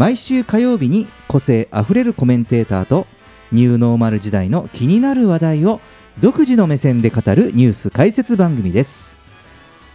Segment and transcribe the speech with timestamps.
[0.00, 3.06] 毎週火曜日に個性あふれるコメンテーターと
[3.52, 5.82] ニューノーマル時代の気になる話題を
[6.20, 9.14] 独自の目線で語るニュース解説番組です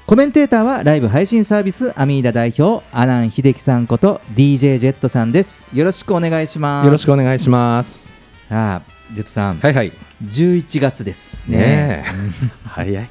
[0.06, 8.08] コメンテーターはライブ配信サービスアミーダ代表阿南秀樹さんこと DJ ジェットさんですよろしくお願いしますよろしくお願いします。
[8.52, 9.92] あジェットさん、はいはい。
[10.24, 12.10] 11月ですねねえ。
[12.64, 13.10] 早い。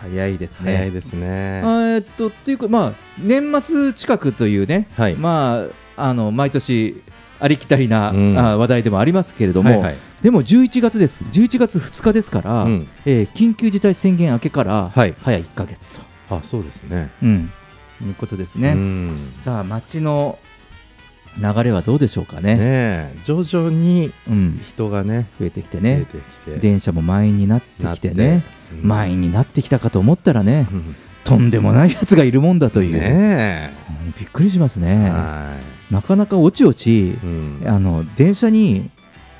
[0.00, 1.62] 早いですね早いですね。
[1.94, 7.02] えっとっていうかまあ年末近くというね、はいまああの毎年
[7.38, 8.38] ありきたりな、うん。
[8.38, 9.96] あ話題でもありますけれども、はいはい。
[10.22, 11.24] でも11月です。
[11.24, 12.88] 11月2日ですから、うん。
[13.04, 15.14] えー緊急事態宣言明けからはい。
[15.22, 17.10] 早1ヶ月と、あ、そうですね。
[17.22, 17.50] うん、
[18.02, 19.32] いうことですね、うん。
[19.36, 20.38] さあ街の
[21.38, 22.54] 流れはどうでしょうかね。
[22.54, 28.42] ねえ、徐々にうん、人がね、増えてきて出ねてきて、電車も満員になってきてね。
[28.70, 28.76] て。
[28.76, 28.88] うん。
[28.88, 30.96] 満員になってきたかと思ったらね、うん。
[31.24, 33.74] とんでもないやつがいるもんだという、ね
[34.06, 34.84] うんびっくりしますえ。
[34.84, 35.10] ね。
[35.10, 35.56] は
[35.90, 37.14] なかなかおちおちい。
[37.14, 37.62] うん。
[37.66, 38.90] あの電車に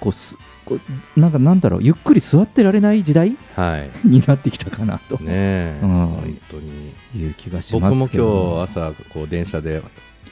[0.00, 3.90] こうすこうずなんかなんだろうゆっくり座ってられない時代はい。
[4.06, 5.16] になってきたかなと。
[5.16, 5.88] ねえ、うん。
[5.88, 6.92] 本当に。
[7.16, 8.56] いう気がし僕もますけど。
[8.58, 9.82] 今日朝こう電車で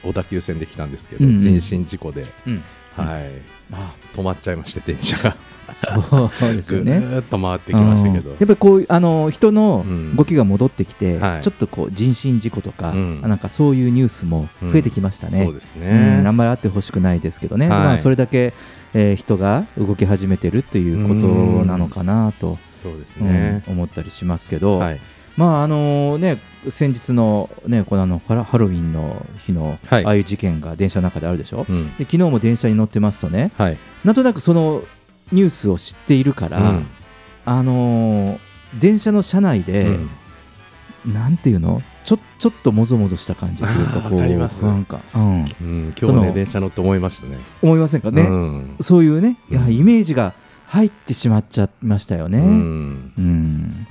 [0.03, 1.41] 小田急線で来たんですけど、うんうん。
[1.41, 2.63] 人身事故で、うん
[3.01, 3.31] はい、
[3.71, 5.37] あ止まっちゃいまして電車が。
[5.73, 7.05] そうですぐよね。
[7.05, 8.29] ーっと回ってきましたけど。
[8.29, 8.35] うん。
[8.35, 10.15] やっぱりこうあの人のうん。
[10.15, 11.41] 動きが戻ってきて、はい。
[11.41, 13.21] ちょっとこう人身事故とか、うん。
[13.21, 15.43] なんかそういうニュースも増えてきましたね。
[15.43, 17.79] そうですうねん、あんまりあってほしくないですけどね、はい。
[17.79, 18.53] まあ、それだけ、
[18.93, 21.15] えー人が動き始めてるというこ
[21.59, 25.01] となのかなと、そうですうんね、思ったりしますけど、はい。
[25.35, 26.37] まああのね、
[26.69, 30.05] 先日の,、ね、このあのハロハロウィンの日の、はい。
[30.05, 31.87] ああいう事件が電車の中であるでしょ、うん。
[31.97, 33.77] で昨日も電車に乗ってますとねはい。
[34.03, 34.83] なんとなくその
[35.31, 36.87] ニュースを知っているから、うん。
[37.45, 38.39] あのー
[38.79, 41.13] 電車の車内で、うん。
[41.13, 41.81] なんていうの？
[42.03, 47.39] ちょちょっともぞもぞした感じというか こう不安感、うん、うん、今日ね電車乗って思いましたね。
[47.63, 48.75] 思いませんかね、うん。
[48.79, 50.33] そういうねいやうんイメージが
[50.67, 52.39] 入ってしまっちゃいましたよね。
[52.39, 53.87] ううんん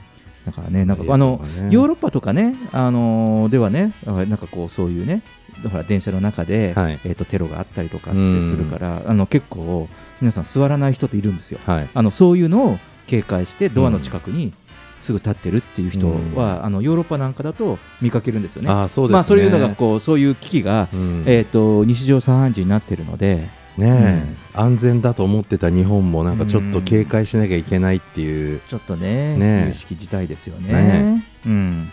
[0.47, 1.41] だからね、なんかあの、
[1.71, 5.22] ヨーロッパとかね、あのーではね、あなんかこうそういうね、
[5.71, 7.00] ほら電車の中で、はい。
[7.05, 9.88] えっ、とテロがあったりとかってするから、あの結構
[10.21, 11.60] 皆さん座らない人っているんですよ。
[11.66, 11.88] はい。
[11.93, 14.53] あのそういうのを警戒してドアの近くに
[15.00, 18.71] すぐ立ってるっていう人は、あのヨーロッパなんかだと見かけるんですよね。
[18.71, 19.12] あーそうね。
[19.12, 21.25] まあそういうのがこうそういう機器が、うん。
[21.26, 29.68] えっ、と日常茶飯事になってるので、ねえ安全だと思ってた日本もなんかちょっと警戒しなきゃいけないっていうちょっとね、ねえ。
[29.68, 30.72] 有識事態ですよね。
[30.72, 31.92] ねうん。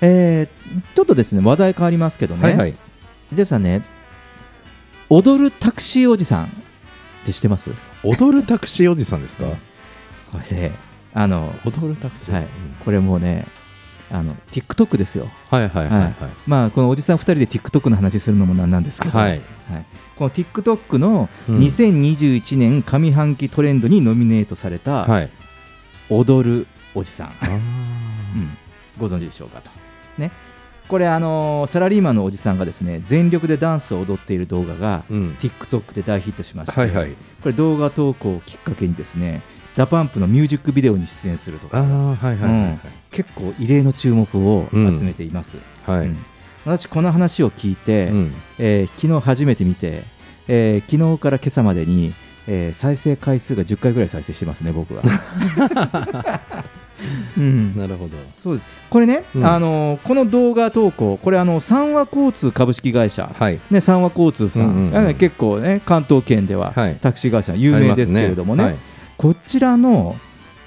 [0.00, 2.74] えーちょっとですね話題変わりますけどね、はいはい。
[3.32, 3.82] でさね、
[5.08, 6.48] 踊るタクシーおじさんっ
[7.24, 7.70] て知ってます？
[8.02, 9.44] 踊るタクシーおじさんですか？
[10.30, 10.72] これね、
[11.14, 12.34] あの、踊るタクシー？
[12.34, 12.48] はい、
[12.84, 13.46] これもうね、
[14.10, 15.28] あの TikTok ですよ。
[15.50, 16.14] はいはいはいはい。
[16.46, 19.30] まあ、このおじさん2人で TikTok の話するのもなんなんですけど、はい。
[19.30, 19.40] はい。
[20.16, 21.58] この TikTok のうん。
[21.58, 25.30] 2021年上半期トレンドにノミネートされた、はい。
[26.10, 27.32] 踊るおじさん。
[28.36, 28.56] うん、
[28.98, 29.70] ご存知でしょうかと。
[30.18, 30.30] ね、
[30.88, 35.36] これ、あのーサラリーマンのおじさんがですね全力でダンスを踊っている動画が、うん。
[35.40, 37.10] TikTok で大ヒットしまして、はいはい。
[37.42, 39.42] これ動画投稿をきっかけにですね
[39.76, 41.84] DA PUMP のミュージックビデオに出演するとか、ああ
[42.16, 45.56] はいはい結構異例の注目を集めています。
[45.86, 46.06] はい。
[46.06, 46.18] うん。
[46.64, 48.32] 私この話を聞いて、うん。
[48.58, 50.04] えー昨日初めて見て、
[50.48, 52.14] えー昨日から今朝までに、
[52.46, 55.02] えー再生回数が10回ぐらい再生してますね僕は。
[57.36, 57.76] うん。
[57.76, 58.16] なるほど。
[58.38, 58.68] そうです。
[58.90, 59.46] これね、うん。
[59.46, 63.60] あのこの動画投稿これあの三和交通株式会社、はい。
[63.70, 65.14] ね、三和交通さん、うんうんうん。
[65.14, 66.96] 結構ね関東圏でははい。
[67.00, 68.76] タクシー会社有名ですけれどもね,、
[69.16, 70.16] こちらの、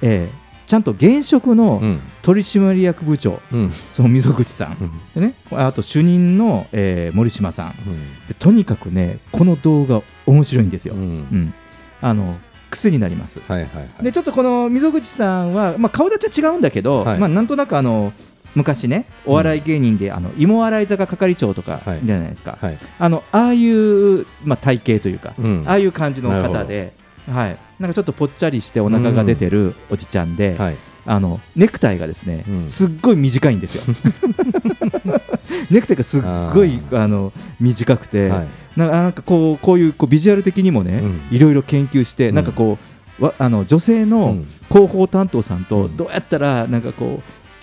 [0.01, 1.81] えーちゃんと現職の
[2.21, 3.59] 取締役部長、はいうん。
[3.61, 5.21] うんその溝口さん、うん。
[5.21, 7.75] でね、あと主任の、えー森島さん。
[7.87, 8.27] うん。
[8.27, 11.05] でとにかくねこの動画面白いんですよ、ううん。
[11.19, 11.53] ん
[12.01, 12.37] あの
[12.69, 13.39] 癖になります。
[13.47, 14.03] はいはいはい。
[14.03, 17.17] でちょっとこの溝口さんは、まあ、顔立ちは違うんだけど、はい。
[17.17, 18.11] まあ、なんとなくあの
[18.53, 22.01] 昔ねお笑い芸人で、あの芋洗坂係長とかはい。
[22.03, 22.77] じゃないですか、はい。
[22.99, 25.63] あのああいう、まあ、体型というか、うん。
[25.65, 26.93] ああいう感じの方で、
[27.31, 30.77] はい、なんかちょっとぽっちゃりしてお腹が出てるおじちゃんで、はい。
[31.09, 32.67] あのネクタイがですね、うん。
[32.67, 33.83] すっごい短いんですよ。
[35.71, 37.31] ネクタイがすっごいああの
[37.61, 38.47] 短くて、はい。
[38.75, 41.35] ななんかこうこういうこうビジュアル的にもね、うん。
[41.35, 42.35] いろいろ研究して、うん。
[42.35, 42.77] なんかこ
[43.19, 44.45] うわあの女性うのん。
[44.69, 45.95] 広報担当さんとうん。
[45.95, 47.21] どうやったらなんかこ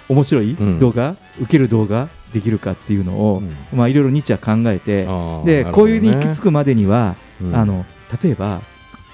[0.09, 0.79] う面白いうん。
[0.79, 3.79] 動画、受ける動画できるかっていうのを、うん。
[3.79, 5.07] まあいろいろ日夜考えて
[5.45, 5.71] で、ね。
[5.71, 7.55] こういうに行き着くまでには、うん。
[7.55, 7.85] あの
[8.23, 8.63] 例えば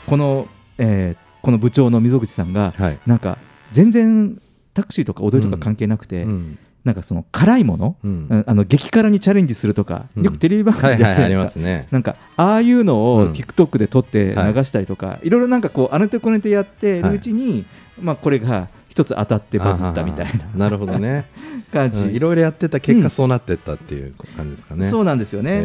[0.07, 0.47] この、
[0.81, 2.99] えーこの部長の溝口さんがはい。
[3.07, 3.39] なんか
[3.71, 4.39] 全然
[4.75, 6.59] タクシーとか踊りとか関係なくて、うん。
[6.85, 8.27] なんかその辛いもの、うん。
[8.29, 10.23] うんあの激辛にチャレンジするとか、うん。
[10.23, 11.61] よくテレビ番組ではいはいありやるじゃないですか。
[11.61, 11.89] ますね。
[11.91, 13.33] なんかああいうのうをん。
[13.33, 15.31] TikTok で撮ってはい流したりとか、い。
[15.31, 17.65] ろいろなんかこうあの手こねてやってるうちに、
[17.99, 21.25] まあこれが一つ当たってバズったみたいあーなるほどね。
[21.73, 22.15] な 感じ、うん。
[22.15, 24.85] いろいろやってた結うん果そうなってったっていう感じですかね。
[24.91, 25.63] そうなんですよね。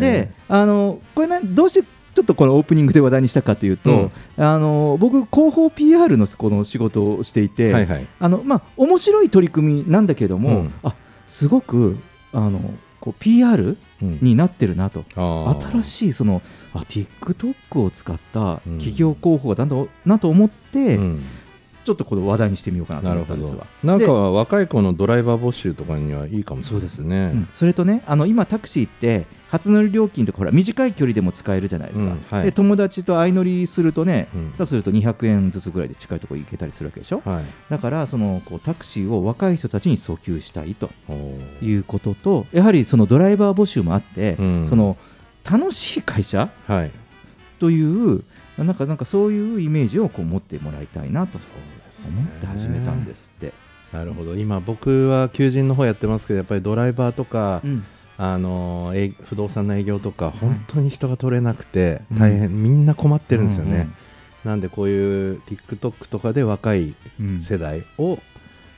[0.00, 1.86] であのこれねどうして
[2.18, 8.08] ちょっとこのオープニングで話題にしたかというと、あの僕広報 PR のこの仕事をしていて、はいはい。
[8.18, 10.74] あのまあ面白い取り組みなんだけども、うん。
[10.82, 10.96] あ
[11.28, 11.96] すごく
[12.32, 14.18] あのこう PR うん。
[14.20, 15.04] になってるなと。
[15.14, 15.70] あー。
[15.70, 16.42] 新しいその
[16.74, 18.78] あ TikTok を使ったうん。
[18.78, 21.22] 企業広報だとなと思って、うん
[21.88, 23.66] ちょっとこの話題にしてみようかなと思ったんですわ。
[23.82, 27.30] なんでか若い子のドライバー募集とかにはいいかもしれないですね。
[27.32, 27.48] うん。
[27.50, 32.20] それとねあの今タクシーって初乗り料金とかほら短い距離でも使えるじゃないですか、うん。
[32.28, 32.44] はい。
[32.44, 34.52] で友達と相乗りするとね、うん。
[34.52, 37.22] だとすると200円ずつぐらいで近いところ行けたりするわけでしょ？
[37.24, 37.44] はい。
[37.70, 40.90] だからそのこうタクシーを若い人たちに訴求したいと
[41.62, 44.66] いうこととやはりそのドライバー募集もあって、うん。
[44.66, 44.98] その
[45.50, 46.50] 楽しい会社？
[46.66, 46.90] はい。
[47.58, 48.22] という
[48.56, 51.38] なんかなんかそういうイメージをこう持ってもらいたいなと
[52.08, 53.52] 思って始めたんですって。
[53.92, 54.34] なるほど。
[54.34, 57.84] 今僕は求人の方やってますけどやっぱりドライバーとか、うん。
[58.20, 58.92] あの
[59.26, 62.18] 不動産の営業とか本当に人が取れなくてうん。
[62.18, 63.94] 大変、みんな困ってるんですよね、うん
[64.44, 67.42] なんでこういう TikTok とかで若いうん。
[67.42, 68.18] 世代を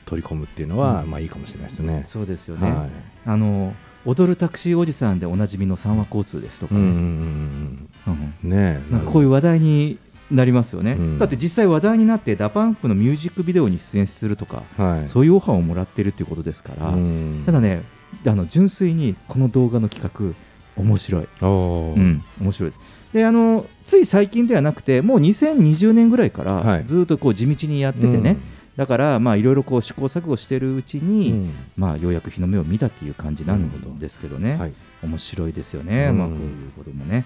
[0.05, 1.11] 取り込むっていうのは、うん。
[1.11, 2.03] まあいいかもしれないですね。
[2.05, 2.89] そうですよね、はい。
[3.25, 3.73] あの
[4.05, 8.33] 踊るタクシーおじさんでおなじみの三和交通ですとかうんうんね、うんうん。
[8.43, 9.97] うんねえなんかこういう話題に
[10.31, 11.17] なりますよね、うん。
[11.19, 15.07] だって実際話題になって DA PUMP のミュージックビデオに出演するとか、はい。
[15.07, 17.43] そういうオファーをもらってるっていうことですから、うん。
[17.45, 17.83] ただね
[18.25, 20.35] あの純粋にこの動画の企画
[20.81, 22.79] 面白い、うん、面白いです。
[23.13, 26.79] であのつい最近ではなくてもう2020年ぐらいかはい。
[26.79, 28.37] らずっとこう地道にやっててね、
[28.77, 31.53] だからまあいろいろこう試行錯誤してるうちうに、ん。
[31.75, 34.73] まあようやく日の目を見たっていう感じなんですけどね、はい。
[35.03, 36.17] 面白いですよね、うん。
[36.17, 37.25] まあこういうこともね。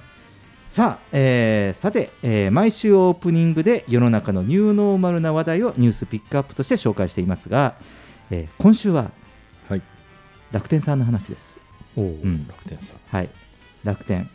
[0.67, 7.75] さあ、えーさて、えー毎週オープニングで世の中のニューノーマルな話題をニュースピックアップとして紹介していますが、
[8.31, 9.11] えー今週は
[9.69, 9.81] はい。
[10.51, 11.59] 楽天さんの話です。
[11.95, 12.47] おーうん。
[12.47, 12.87] 楽天さん。
[13.09, 13.29] はい、
[13.83, 14.29] 楽天、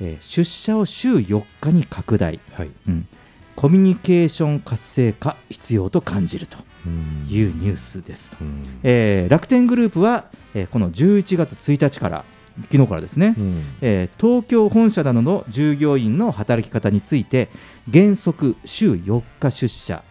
[0.00, 2.70] えー出社を週4日に拡大、はい。
[2.86, 3.08] うん、
[3.56, 7.26] コミュニケーション活性化必要と感じるとうん。
[7.28, 8.36] いうニュースです。
[8.40, 8.62] うん。
[8.82, 12.24] えー楽天グループは、えーこの11月1日から
[12.70, 13.54] 昨日からですね、うん。
[13.80, 17.48] えー東京本社などの従業員の働き方について
[17.90, 20.02] 原則週4日出社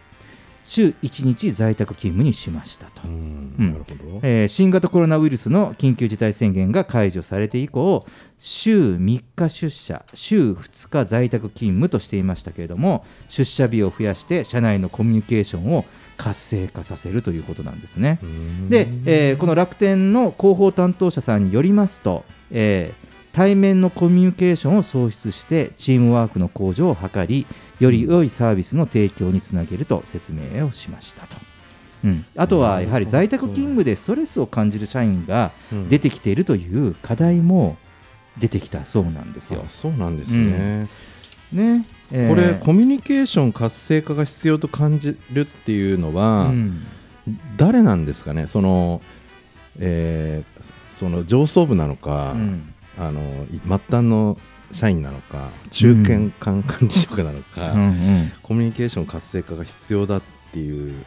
[0.70, 3.02] 週1日在宅勤務にしましたと、
[4.48, 8.06] 新型コロナウイルスの緊急事態宣言が解除されて以降
[8.38, 15.84] 週3日出社週2日在宅勤務としていましたけれども出社日を増やして社内のコミュニケーションを
[16.16, 18.20] 活性化させるということなんですね。
[18.22, 18.68] うん。
[18.68, 27.46] で、えーこの楽天の広報担当者さんによりますと、えー対面のコミュニケーションを創出してチームワークの向上を図り
[27.80, 31.36] より良いサービスの提供につなげると説明をしましたと。
[32.04, 35.88] うん、あとはやはり在宅勤務でストレスを感じる社員がうん。
[35.88, 37.76] 出てきているという課題も
[38.38, 39.64] 出てきたそうなんですよ。
[39.66, 39.70] あ。
[39.70, 40.88] そうなんですね、
[41.52, 42.28] ねえー。
[42.28, 46.86] これコミュニケーション活性化が必要と感じるっていうのは、うん。
[47.56, 48.46] 誰なんですかね？
[48.46, 49.02] その、
[49.78, 50.60] えー
[50.92, 52.74] その上層部なのか、うん。
[52.98, 53.20] あの
[53.50, 54.36] い末端の
[54.72, 57.80] 社員なのか中堅管管理職なのか、うん。
[57.80, 60.22] うんコミュニケーション活性化が必要だっ
[60.52, 61.04] ていう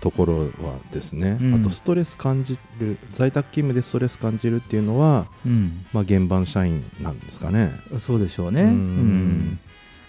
[0.00, 1.54] ところはですね、うん。
[1.54, 5.84] あとストレス感じる在宅勤務でストレス感じるっていうのは、うん。
[5.92, 7.72] まあ、現場の社員なんですかね。
[7.98, 8.62] そうでしょうね。
[8.62, 9.58] ううんん。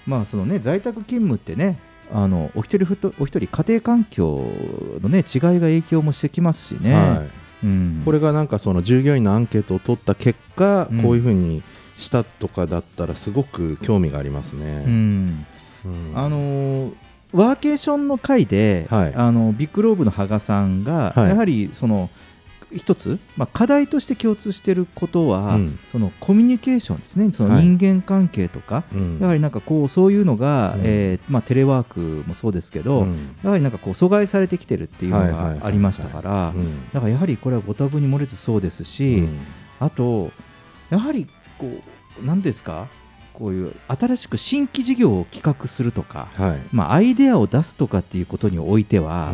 [0.05, 1.79] まあそのね在宅勤務ってね
[2.11, 4.43] あのお一人ふとお一人家庭環境
[5.01, 6.93] のね違いが影響もしてきますしね。
[6.93, 7.29] はい。
[7.61, 11.01] うん、これがなんかその従業員のアンケートを取った結果、うん。
[11.03, 11.61] こういうふうに
[11.99, 14.85] したとかだったらすごく興味がありますうね。
[14.85, 15.45] ん、
[15.85, 16.11] うん。
[16.15, 16.93] あのー
[17.31, 19.13] ワーケーションの会で、はい。
[19.13, 21.29] あのビッグローブの羽賀さんが、はい。
[21.29, 22.09] やはりその
[22.75, 25.79] 一つ、まあ、課題として共通していることは、うん。
[25.91, 27.31] そのコミュニケーションですね。
[27.31, 27.63] そのはい。
[27.65, 29.19] 人間関係とか、うん。
[29.19, 30.81] やはりなんかこうそういうのが、うん。
[30.85, 33.35] えーまあ、テレワークもそうですけど、うん。
[33.43, 35.59] やはりなんかこう阻害されてきてるっていうのはいはいはいはい。
[35.59, 36.89] がありましたからうん。
[36.91, 39.39] だからやはりこれはご多分に漏れずそうですし、うん。
[39.79, 40.31] あと
[40.89, 41.27] やはり
[41.59, 42.87] こう何ですか？
[43.33, 46.59] こういう新しく新規事業を企画するとか、はい。
[46.73, 49.33] まあ、アイデアを出すとかっていうことにおいては、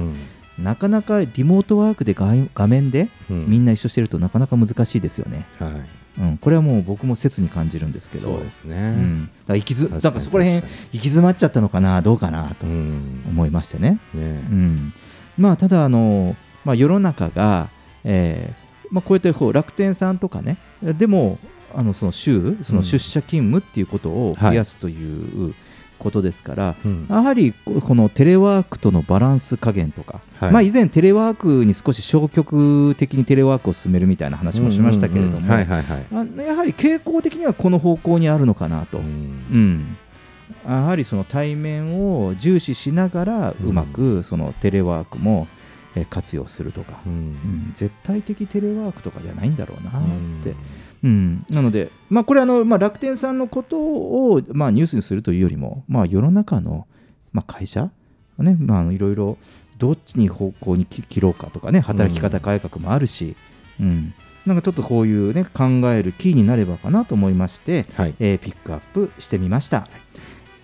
[0.59, 3.49] なかなかリモートワークで画画面でうん。
[3.49, 6.21] みんな一緒してるとなかなか難しいですよね、はい。
[6.21, 8.35] うん、これはもう僕も切に感じるんですけど。
[8.35, 8.77] そうですね。
[8.77, 13.23] うん、だかず確かになんかそこら辺行き詰まっちゃったのかなどうかなとうん。
[13.27, 14.21] 思いましてね、ね。
[14.21, 14.93] うん、
[15.37, 17.69] まあただあの、まあ、世の中が、
[18.03, 21.39] えーまあ、こうやってこう楽天さんとかねでも
[21.75, 25.53] あのその週その出社勤務っていうことを増やすという
[25.97, 30.51] ことですから、うんやはりここのテレワークとのバランス加減とか、はい。
[30.51, 39.07] まあ、以前テレワークに少し消極的にテレワークを進めるみたいな話もしましたけれどもやはり傾向的にはこの方向にあるのかなと、ううん。
[39.07, 39.97] ん
[40.67, 45.47] やはりその対面を重視しながらうまくそのテレワークも
[45.95, 47.15] えー活用するとか、ううん。
[47.15, 49.93] ん絶対的テレワークとかじゃないんだろうなっ
[50.43, 50.55] て、
[51.05, 51.45] うん。
[51.49, 56.87] うんなので、まあ、これあの、まあ、楽天さんのことを、まあ、ニュースにするというよりも、まあ、世の中の、
[57.31, 57.89] まあ、会社、
[58.39, 59.37] ねまああの、いろいろ
[59.77, 63.35] どっちに方向にき切ろうかとかね働き方改革もあるし、
[63.79, 64.13] うん。
[64.45, 68.15] なんかちょっとこういう、ね、考えるキーになればかなと思いまして、はい。
[68.19, 69.87] えーピックアップしてみました。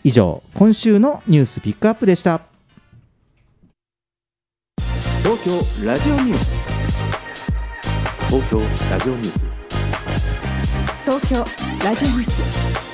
[0.03, 2.41] 以上今週のニュースピックアップでした。
[5.24, 6.63] 東京ラジオニュース。
[8.27, 9.60] 東京ラジオニュース。
[11.11, 11.43] 東京
[11.83, 12.90] ラジオニュース。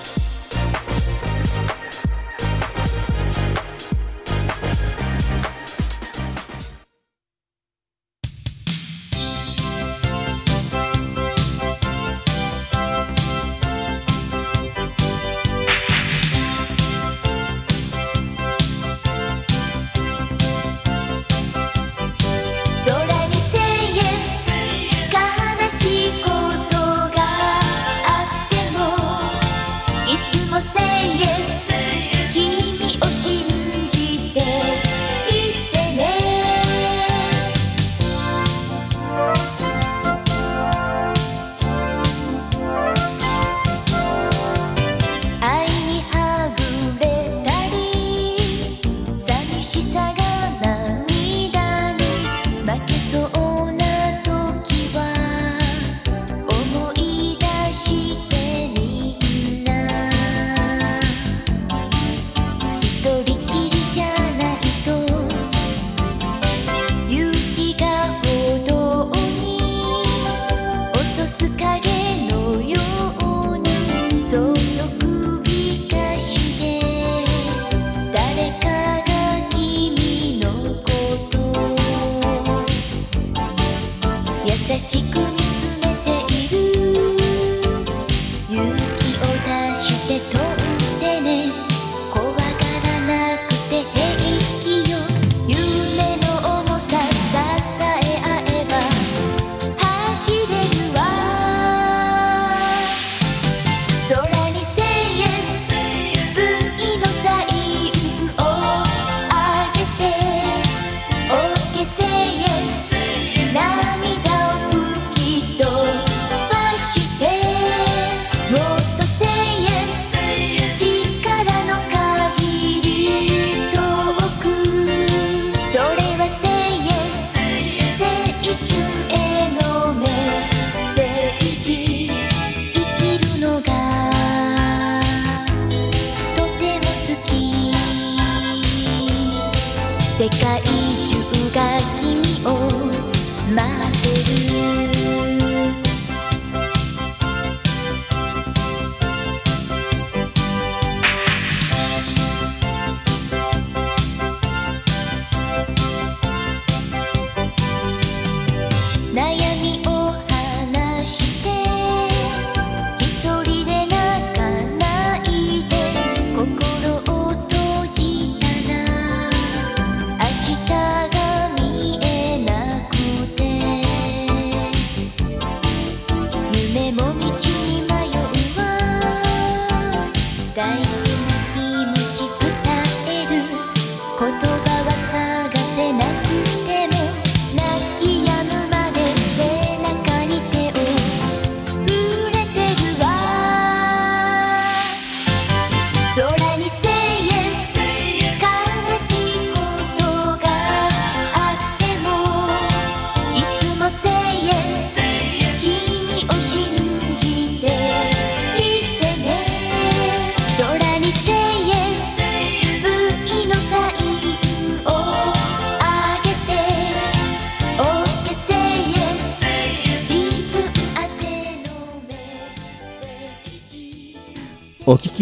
[140.30, 140.77] 界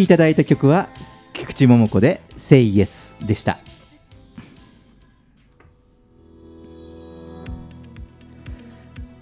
[0.06, 0.88] いただいた曲は
[1.34, 3.58] 菊池桃子で「Say Yes」でした。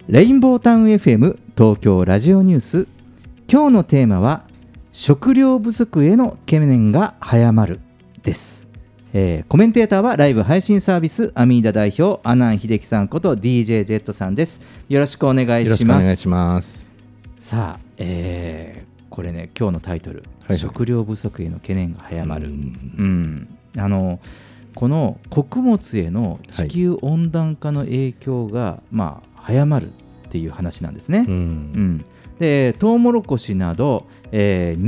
[0.09, 2.87] レインボータウン FM 東京ラジオニュース。
[3.49, 4.43] 今日のテーマは
[4.91, 7.79] 食料不足への懸念が早まる
[8.21, 8.67] です、
[9.13, 14.61] えーコメンテーターはライブ配信サービスアミーダ代表阿南秀樹さんこと DJ ジェットさんです。
[14.89, 16.01] よろしくお願いよろします。
[16.01, 16.89] しくお願いします。
[17.37, 22.55] さあ、えーこれね今日のタイトル、はい食料不足への懸念が早まる、ううん。
[22.55, 24.19] んあの
[24.75, 29.91] この穀物への地球温暖化の影響が、まあ、早まるっ
[30.29, 31.25] ていう話なんですね。
[31.27, 31.37] ううん。
[31.97, 32.05] ん
[32.39, 34.83] でトウモロコシなど、えー、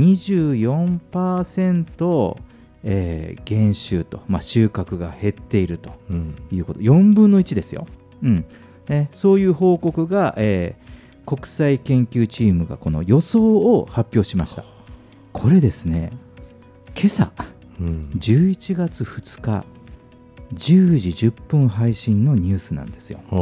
[1.14, 2.36] 24%、
[2.82, 6.34] えー減収と、まあ、収穫が減っているとうん。
[6.52, 6.80] いうこと。
[6.80, 7.86] 4分の1ですよ、
[8.22, 8.44] うん。
[8.88, 10.86] ね、そういう報告が、えー
[11.26, 14.62] 国際研究チームがこの予想を発表しました
[15.36, 16.12] これですね
[16.96, 17.30] 今朝
[17.78, 18.10] うん。
[18.16, 19.66] 11月2日
[20.54, 23.36] 10時10分配信のニュースなんですよ、う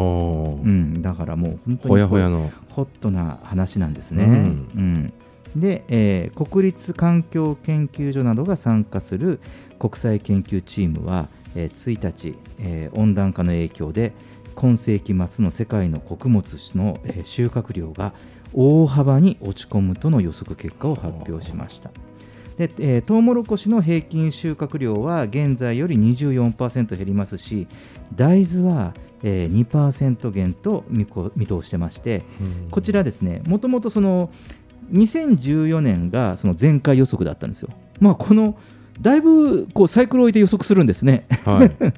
[0.68, 2.50] ん、だからもう本当にほやほやの。
[2.70, 4.24] ホットな話なんですね。
[4.24, 4.32] うん。
[4.34, 4.38] う
[4.80, 5.12] ん。
[5.54, 9.38] で、えー国立環境研究所などが参加する
[9.78, 14.12] 国際研究チームは、えー1日、えー温暖化の影響で
[14.56, 18.14] 今世紀末の世界の穀物の、えー収穫量が
[18.54, 21.90] 大幅に落ち込むとの予測結果を発表しました。
[22.56, 27.66] で、えートウモロコシの平均収穫量は現在より24%減りますし
[28.14, 31.06] 大豆は、えー2%減と見
[31.46, 32.22] 通してまして、
[32.70, 34.30] こちらですね、もともとその
[34.92, 37.70] 2014年がその前回予測だったんですよ。
[38.00, 38.56] まあ、この
[39.00, 41.26] だいぶこうサイクルを置いて予測するんですね。
[41.44, 41.70] はい。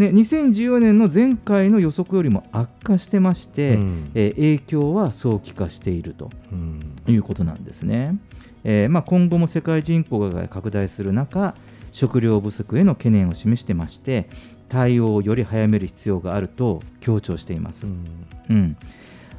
[0.00, 4.10] で2014年の前回の予測よりも悪化してまして、うん。
[4.14, 6.94] えー影響は早期化しているとうん。
[7.06, 8.16] いうことなんですね。
[8.64, 11.54] えーまあ、今後も世界人口が拡大する中、
[11.92, 14.30] 食料不足への懸念を示してまして、
[14.70, 17.86] 対応をより早める必要があると強調しています。
[17.86, 18.76] うん、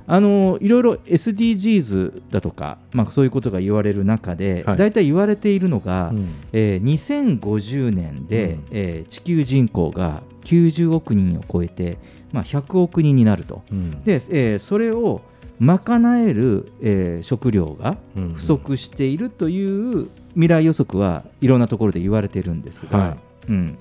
[0.05, 4.77] あのいろいろ SDGs だとか、まあ、そういうことが言われる中で、はい。
[4.77, 6.29] 大体言われているのが、うん。
[6.53, 8.63] えー2050年で、うん。
[8.71, 11.97] えー地球人口が90億人を超えて、
[12.31, 13.61] まあ、100億人になると。
[13.71, 14.03] うん。
[14.03, 15.21] で、えーそれを
[15.59, 23.77] 賄える、えー食料がうん不足しているという未来予測はいろんなところで言われているんですが、はうん、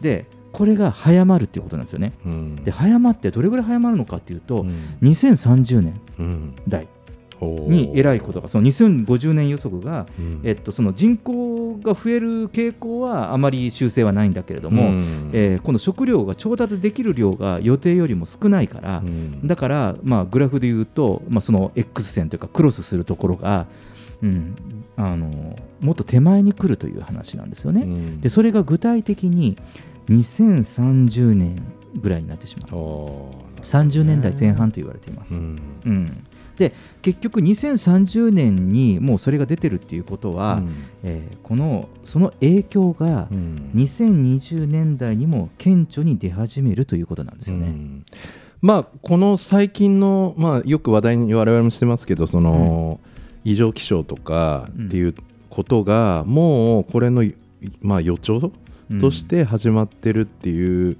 [0.00, 2.12] でこれが早まるっていうことなんですよね。
[2.24, 2.56] うん。
[2.64, 4.74] で早まってどれぐらい早まるのかっていうと、うん。
[5.02, 6.56] 2030年うん。
[6.68, 6.88] 代
[7.44, 10.40] に偉いことがその2050年予測が、うん。
[10.44, 15.30] えっと、その人口が増える傾向はあまり修正はないんだけれども、うん。
[15.32, 19.46] えーこの食料が調達できる量が予定よりも少ないから、うん。
[19.46, 23.66] だから、まあ、グラフで言うと、まあ、その X 線というかクロスするところが、
[24.22, 24.56] うん、
[24.96, 27.82] あのもっと手前に来るという話なんですよね。
[27.82, 28.20] うん。
[28.20, 29.56] でそれが具体的に
[30.08, 31.62] 2030年
[32.00, 32.76] ぐらいになってしまう。
[32.76, 35.34] おー30年代前半と言われています。
[35.34, 35.60] うん。
[35.84, 40.74] うんで結局2030年にもうそれが出てるっていうことは、うん。
[41.04, 43.70] えーこのその影響がうん。
[43.74, 47.66] 2020年代にも顕著に出始めるということなんですよね。
[47.66, 48.06] うん。
[48.60, 53.00] まあこの最近の、まあ、よく話題に我々もしてますけどその、
[53.44, 55.14] 異常気象とかっていう
[55.50, 57.24] ことが、もうこれの、
[57.80, 58.52] まあ、予兆
[58.88, 60.96] うんとして始まってるっていううん。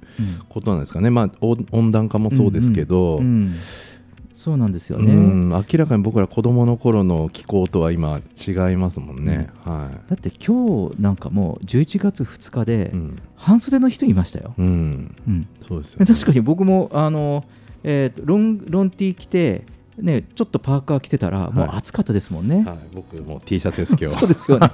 [0.49, 3.55] ことなんですかね、まあ、温温暖化もそうですけど、うんうん
[4.37, 5.13] そうなんですようね。
[5.13, 9.49] ん明らかに僕ら子供の頃の気候とは今違いますもんね。
[9.65, 13.21] はだって今日なんかもう11月2日でいうん。
[13.35, 14.53] 半袖の人いましたよ。
[14.55, 15.15] うん。
[15.27, 15.47] うん。
[15.59, 17.45] そうですよ、ね、 確かに僕もあの、
[17.83, 19.65] えーとロンロンティー着て、
[19.97, 22.63] ね、ちょっとパーカー着てたらもう暑かったですもんね。
[22.63, 24.69] はい、僕も T シャツです今日 そうですよね。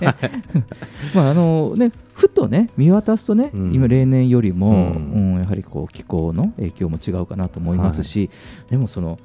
[1.15, 3.73] まああのねふとね見渡すとね、うん。
[3.73, 8.30] 今例年よりも、ううんんやはりこう気候の影響も違うかなと思いますし、
[8.69, 9.19] でもその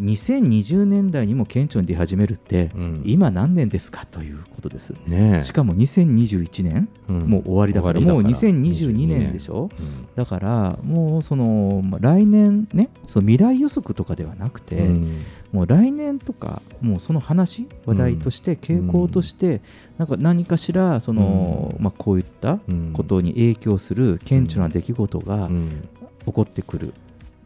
[0.00, 3.02] 2020年代にも顕著に出始めるって、うん。
[3.04, 4.94] 今何年ですかということです。
[5.06, 5.44] ねえ。
[5.44, 8.36] しかも2021年、うんもう終わりだからもうだから。
[8.36, 9.68] 2022年でしょ？
[9.78, 10.08] うん。
[10.14, 15.22] だからもうその、まあ来年ねその未来予測とかではなくて、うん。
[15.52, 19.60] もう来年とかもうその話話題として傾向として、
[19.98, 21.84] なんか何かしらその、うん。
[21.84, 22.92] まあ、こういったうん。
[22.92, 25.88] ことに影響する顕著な出来事がうん。
[26.26, 26.92] 起こってくる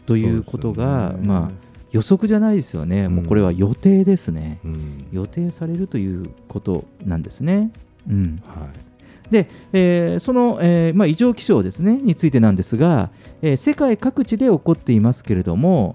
[0.05, 1.64] ということが、まあ、
[1.95, 5.07] 予測じゃないですよね、もうこれは予定ですね、うん。
[5.13, 7.71] 予定されるということなんですね。
[8.11, 8.67] うん、は
[9.31, 9.33] い。
[9.33, 11.97] で、えーその、えーまあ、異常気象ですね。
[11.97, 13.11] についてなんですが、
[13.43, 15.95] えー世界各地で起こっていますけれども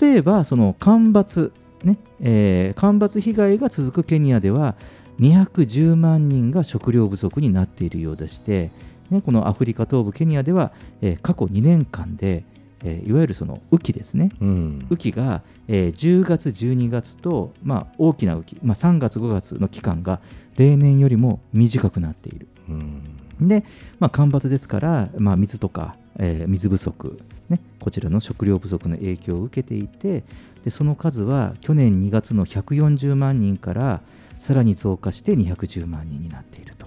[0.00, 4.76] 例えばその干ばつ、ねえー干ばつ被害が続くケニアでは
[5.18, 8.70] 210万人が食料不足になっているようでして、
[9.10, 10.70] ね、このアフリカ東部ケニアでは、
[11.02, 12.44] えー過去2年間で、
[12.84, 20.20] えーいわゆるその雨季ですねうん雨季が、えー10月、12月と、まあ、大きな雨季、まあ、3月、5月の期間が
[20.56, 22.48] 例年よりも短くなっている。
[22.68, 23.02] うん
[23.40, 23.64] で、
[23.98, 30.24] まあ、干ばつですから、まあ、水とか、えー水不足、ね、こちらの食料不足の影響を受けていて
[30.64, 34.00] でその数は去年2月の140万人から
[34.38, 36.86] さらに増加して210万人になっていると。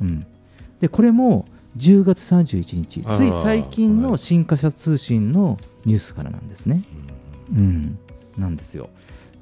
[0.00, 0.26] うん、
[0.80, 1.46] でこれも
[1.78, 3.02] 10月31日。
[3.02, 4.18] つい最近のはい。
[4.18, 6.82] 新華社通信のニュースからなんですね。
[7.50, 7.98] うん、
[8.36, 8.90] なんですよ。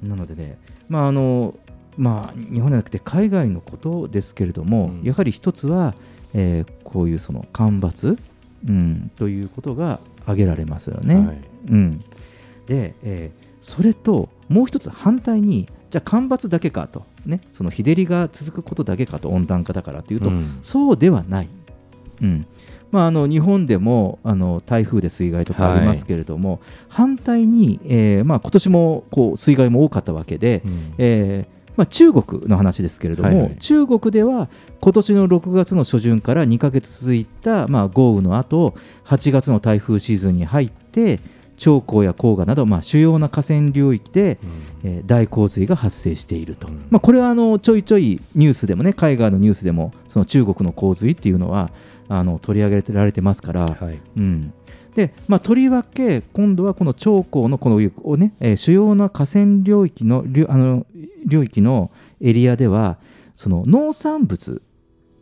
[0.01, 1.55] なのでね、まああの
[1.97, 5.01] まあ、日本じゃなくて海外のことですけれども、うん。
[5.01, 5.95] やはり一つは、
[6.33, 8.17] えーこういうその干ばつ、
[8.65, 11.15] うん、ということが挙げられますよね。
[11.15, 11.41] はい。
[11.69, 11.99] うん、
[12.67, 20.59] で、えーそれともう一つ反対にじゃあ干ばつだけかと、ね、その日照りが続くことだけかと温暖化だからというと、うん。
[20.61, 21.49] そうではない。
[22.21, 22.45] うん。
[22.91, 30.93] まあ、あの日本でもあの台風で水害とかありますけれども、反対に、えーまあ、今年もこう水害も多かったわけで、うん。
[30.97, 33.57] えーまあ、中国の話ですけれども、はいはい。
[33.57, 34.49] 中国では
[34.81, 38.73] 今年の6月の初旬から2ヶ月続いた、まあ、豪雨の後
[39.05, 41.19] 8月の台風シーズンに入って
[41.55, 44.39] 長江や黄河など、まあ、主要な河川領域で、
[44.83, 46.85] えー大洪水が発生していると、うん。
[46.89, 51.69] まあ、これはあのちょいちょいニュースでもね海外のニュースでもその中国の洪水っていうのは
[52.09, 53.99] あの取り上げられてますから、はい。
[54.17, 54.53] うん、
[54.95, 60.85] で、まあ、とりわけ今度はこの長江のこの、をねえー主要な河川領域の領あの
[61.25, 61.91] 領域の
[62.21, 62.97] エリアでは
[63.35, 64.61] その農産物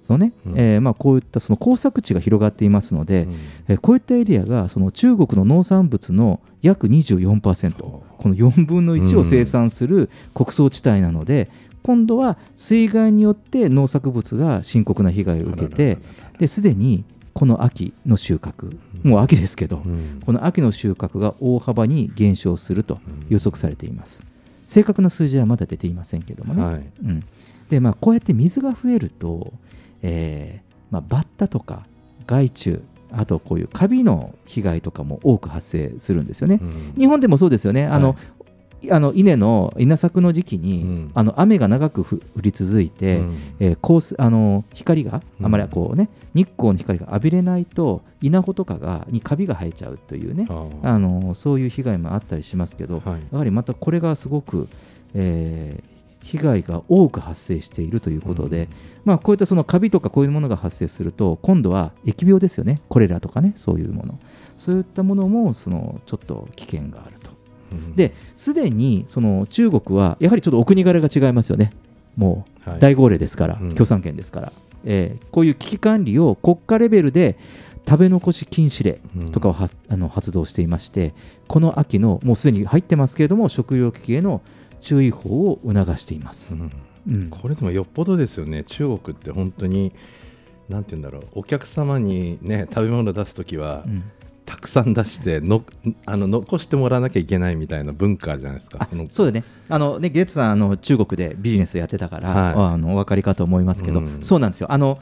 [0.08, 0.60] のね、うん。
[0.60, 3.36] えーまあ、こういったその耕作地が広がっていますので、うん。
[3.68, 11.50] えーこういったエリアがその中国の農産物の約24%この4分の1を生産する穀倉地帯なので、
[11.86, 16.00] 今度は水害によって農作物が深刻な被害を受けて
[16.40, 24.24] ですでにこの秋の収穫もう秋ですけど、うんこの秋の収穫が大幅に減少すると予測されています。
[24.66, 26.64] 正確な数字はまだ出ていませんけどもね。
[26.64, 27.24] はいうん、
[27.70, 29.54] でまあこうやって水が増えると、
[30.02, 31.86] えーまあ、バッタとか
[32.26, 32.80] 害虫
[33.12, 36.60] あとこういうカビの被害とかも多く発生するんですよね。
[36.62, 37.86] うん日本でもそうですよね。
[37.86, 38.18] あの、はい
[38.92, 41.12] あの稲の稲作の時期に、うん。
[41.14, 43.38] あの雨が長くふ降り続いて、うん。
[43.60, 50.48] えーあの光がうんあまりこうね、日光の光が浴びれないと稲穂とかがにカビが生えちゃうというね
[50.84, 53.22] あのそういう被害もあったりしますけど、はい。
[53.32, 54.68] やはりまたこれがすごく、
[55.14, 58.68] えー被害が多く発生しているということで、うん。
[59.06, 62.82] まあ、こういったそのカビとかこういうものが発生すると今度は疫病ですよね。
[62.90, 64.20] コレラとかねそういうもの。
[64.58, 67.18] そういったものもそのちょっと危険がある
[67.96, 71.72] ですでにその中国はやはりちょっとお国柄が違いますよね。
[72.16, 72.80] もうはい。
[72.80, 73.70] 大号令ですから、うん。
[73.70, 77.38] 共産権ですから、えーこういう危機管理を国家レベルで
[77.88, 79.00] 食べ残し禁止令
[79.32, 81.14] とかをは、あの発動していまして
[81.48, 84.42] この秋のもうすでに入ってますけれども食糧危機への
[84.82, 86.54] 注意報を促しています。
[86.56, 86.72] うん。
[87.08, 87.30] うん。
[87.30, 89.94] これでもよっぽどですよね、中国って本当に、
[90.70, 94.04] なんて言うんだろう、お客様にね、食べ物出すときは、うん
[94.46, 95.64] たくさん出しての
[96.06, 98.78] あの、残してもらわなきゃいけないみたいな文化じゃないですか。
[98.82, 102.54] あそのそうだね、あのねゲッツさんあの、中国でビジネスやってたから、はい。
[102.74, 104.20] あのお分かりかと思いますけど、うん。
[104.22, 105.00] そうなんですよ、あの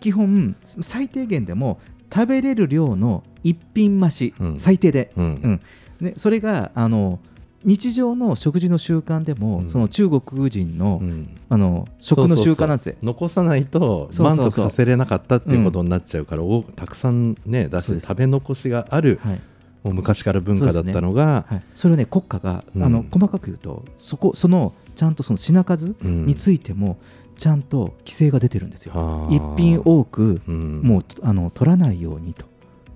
[0.00, 1.80] 基本、最低限でも
[2.12, 4.58] 食べれる量の一品増し、うん。
[4.58, 5.24] 最低で、うん。
[5.24, 5.60] うん。
[6.00, 7.20] ね、それがあの
[7.64, 9.68] 日常の食事の習慣でも、うん。
[9.68, 11.36] その中国人の,、うん。
[11.48, 12.94] あの食の習慣なんですよ。
[13.02, 14.36] 残さないとそうそうそう。
[14.36, 19.40] 満足させれなかったっていうことになっちゃうから、おたくさんね出して食べ残しがある、はい。
[19.82, 22.82] もう昔から文化だったのが、はい、それをね国家が、うん。
[22.82, 26.26] あの細かく言うとそこそのちゃんとその品数うん。
[26.26, 26.98] についても
[27.36, 29.28] ちゃんと規制が出てるんですよ。
[29.30, 30.80] 一品多くうん。
[30.82, 32.46] もうあの取らないようにと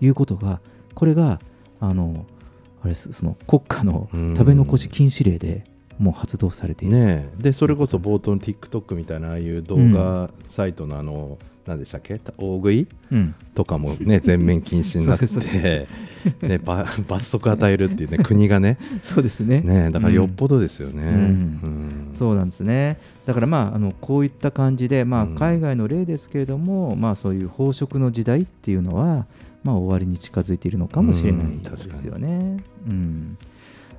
[0.01, 0.61] いうことが
[0.95, 1.41] これが
[1.81, 2.25] あの
[2.85, 4.35] あれその国家のうん。
[4.37, 5.65] 食べ残し禁止令で
[5.99, 7.43] もう発動されている、ねえ。
[7.43, 12.21] でそれこそ冒頭の TikTok みたいなああいう動画サイトのあの、何でしたっけ？
[12.37, 12.87] 大食い？
[13.11, 13.35] うん。
[13.55, 15.87] とかもね全面禁止になって
[16.43, 18.79] ね、ば罰則与えるっていうね国がね。
[19.03, 19.61] そうですね。
[19.61, 21.03] ねだからよっぽどですよね。
[21.03, 21.11] うん。
[21.11, 22.11] うん。
[22.15, 22.99] そうなんですね。
[23.25, 25.35] だからまああのこういった感じで、まあ、うん。
[25.37, 29.27] 海外の例ですけれども、まあ、そういう飽食の時代っていうのは、
[29.65, 32.59] まあ、終わりに近づいているのかもしれないですよね。
[32.87, 33.39] うん。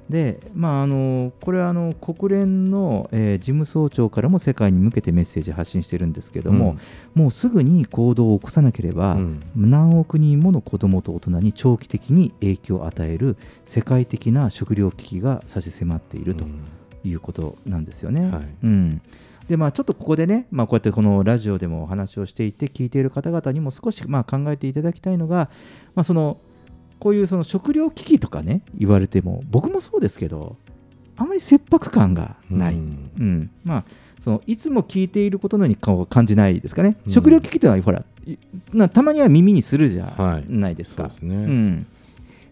[0.10, 6.78] でまあ、あのこれはあの国連の、えー事務総長からも世界に向けてメッセージ発信してるんですけども、
[7.15, 9.41] もうすぐに行動を起こさなければ、うん。
[9.56, 16.60] 何億人もの子どもと大人に長期的に影響を与える世界的な食糧危機が差し迫っているとうん。
[17.04, 18.30] いうことなんですよね。
[18.30, 18.47] はい。
[18.63, 19.01] うん、
[19.47, 25.49] でまあ、ちょっとここでね、まあ、こうやってこのラジオでもお話をしていて聞いている方々にも少しまあ考えていただきたいのが、
[25.93, 26.38] まあ、その
[26.99, 30.55] こういうその食料危機とかね言われても僕もそうですけど
[31.15, 32.84] あまり切迫感がない、ううん。
[33.41, 33.84] んまあ、
[34.19, 37.12] そのいつも聞いていることのように感じないですかね、うん。
[37.12, 38.38] 食料危機というのはほらい
[38.73, 40.45] なたまには耳にするじゃはい。
[40.49, 41.03] ないですか。
[41.03, 41.36] そうですね。
[41.36, 41.88] うん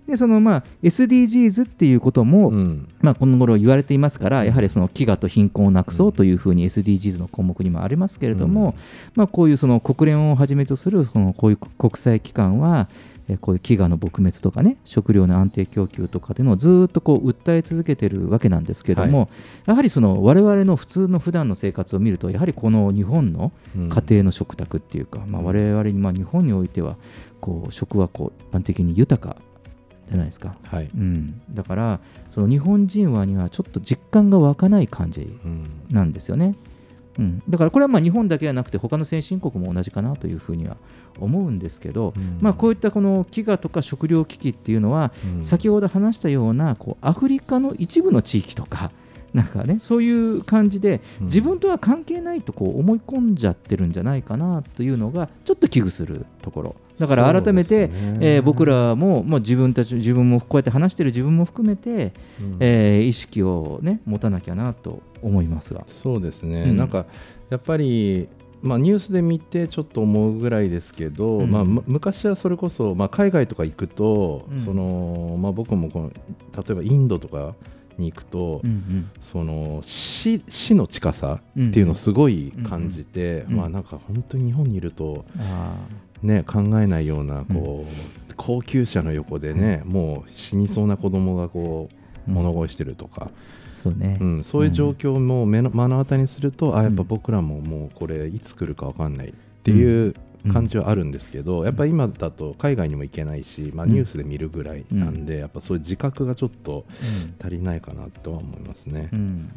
[0.07, 2.89] でそのまあ SDGs っていうことも、うん。
[3.01, 8.73] まあ、この頃言われていますから、やはりその飢餓と貧困をなくそうというふうに SDGs の項目にもありますけれども、うん。
[9.15, 12.89] まあ、こういうその国連をはじめとするそのこういう国際機関は、
[13.29, 19.27] えーこういう飢餓の撲滅とかね、食料の安定供給とかっていうのをずーっとこう訴え続けてるわけなんですけれども、は
[19.67, 26.97] やはりその我々の普通の普段の生活を見ると、やはりこの日本のうん家庭の食卓っていうか、まあ、我々に、まあ、日本においては
[27.39, 29.37] こう食はこう一般的に豊か
[30.07, 30.55] じゃないですか。
[30.67, 30.89] はい。
[30.93, 31.99] うん、だから
[32.31, 35.69] その日本人はにはちょっと実感が湧かない感じうん。
[35.89, 36.55] なんですよね。
[37.19, 40.77] うん、だからこれはまあ日本だけではなくて他の先進国も同じかなというふうには
[41.19, 42.39] 思うんですけど、うん。
[42.41, 45.43] まあ、こういったこの飢餓とか食糧危機っていうのは、うん。
[45.43, 48.91] 先ほど話したようなこうアフリカの一部の地域とか
[49.33, 51.25] なんかねそういう感じでうん。
[51.27, 62.57] 自分とは関係ないとこう思い込んじゃってるんじゃないかなというのがちょっと危惧するところだから改めて、ねえー僕らも、まあ、自分たち自分もこうやって話してる自分も含めて、うん。
[62.59, 65.85] えー意識を、ね、持たなきゃなと思いますが。
[66.01, 66.77] そうですね、うん。
[66.77, 67.05] なんか
[67.49, 68.29] やっぱり、
[68.61, 71.51] まあ、ニュースで見てちょっと思うぐらいですけど、うん。
[71.51, 74.59] まあ、む昔はそれこそ、まあ、海外とか行くと、うん。
[74.59, 77.55] そのまあ、僕もこの例えばインドとか
[77.97, 85.25] に行くと、うんその死死の近さっていうのをすごい感じて、うんまあ、なんか本当に日本にいると、
[86.23, 91.95] ね、考えないようなこう、高級車の横でね、もう死にそうな子供がこう
[92.27, 92.33] うん。
[92.33, 93.29] 物乞いしてるとか。
[93.77, 97.07] ーそうね、うん、そういう状況も目の目の当たりにすると、あやっぱうん。
[97.07, 99.33] 僕らももうこれいつ来るか分かんないっ
[99.63, 100.15] ていう
[100.51, 103.93] 感じはあるんですけど、やっぱ今だと海外にも行けないし、まあ、うん。
[103.93, 107.45] ニュースで見るぐらいなんで、やっぱそういう自覚がちょっとうん。
[107.45, 109.09] 足りないかなとは思いますね。
[109.12, 109.51] うん、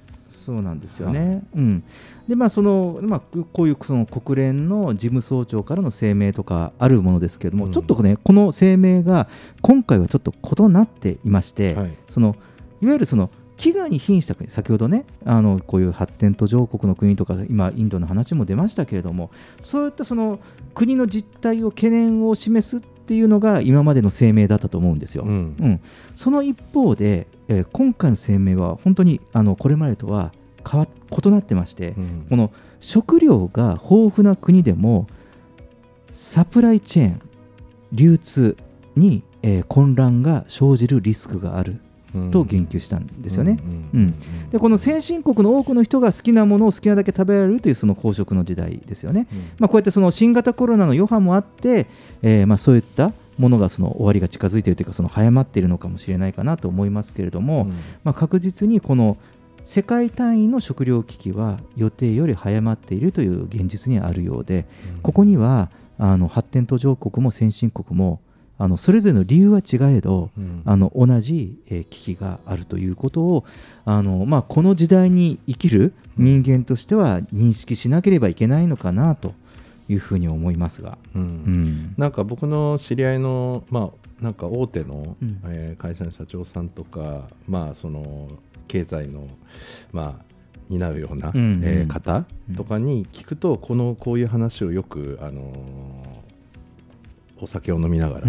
[0.44, 1.42] そうなんですよね。
[1.54, 1.84] うん、
[2.28, 3.20] でまあそのまあ
[3.52, 7.72] こういうその国連の事務総長からの声明とかあるものですけれども、うん。
[7.72, 9.28] ちょっとねこの声明が
[9.62, 11.90] 今回はちょっと異なっていまして、はい。
[12.08, 12.36] その
[12.80, 19.30] いわゆるその飢餓に瀕した国先ほどねあのこういう発展途上国の国とか今インドの話も出ましたけれども
[19.62, 20.40] そういったその
[20.74, 25.22] 国の実態を懸念を示すっていうのが今までの声明だったと思うんですよ。
[25.22, 25.56] うん。
[25.60, 25.80] うん、
[26.16, 30.32] その一方で、えー今回の声明は本当にあのこれまでとは
[30.68, 30.88] 変わ
[31.24, 32.26] 異なってまして、うん。
[32.28, 35.06] この食料が豊富な国でも
[36.12, 37.20] サプライチェーン
[37.92, 38.56] 流通
[38.96, 41.80] に、えー混乱が生じるリスクがある
[42.32, 43.58] と言及したんですよね。
[43.94, 44.14] うん。
[44.50, 49.28] でこの先進国の多くの人が好きなものを好きなだけ食べられるというその飽食の時代ですよね。
[49.58, 51.86] まあ、こうやってその新型コロナの余波もあって、
[52.22, 57.70] えーまあそういったものがその終わりが近づいているというかその早まっているのかもしれないかなと思いますけれども、
[58.04, 59.16] まあ、確実にこの
[59.64, 64.64] 世界単位の食料危機は予定より早まっているという現実にあるようで、
[65.02, 68.20] ここにはあの発展途上国も先進国も
[68.58, 70.62] あのそれぞれの理由は違えど、うん。
[70.64, 73.44] あの同じ、えー危機があるということを
[73.84, 79.34] あの、まあ、この時代に生きる人間としては認識しなければいけないのかなと
[79.88, 80.98] いうふうに思いますが。
[81.14, 81.22] うん。
[81.22, 81.94] うん。
[81.96, 85.40] なんか僕の知り合いの、まあ、なんか大手の、うん。
[85.46, 88.28] えー会社の社長さんとか、まあ、その
[88.68, 89.28] 経済の、
[89.92, 90.24] まあ、
[90.68, 91.60] 担うような、うんうん。
[91.64, 92.24] えー方
[92.56, 96.26] とかに聞くと、このこういう話をよく、あのー
[97.38, 98.26] お酒を飲みながら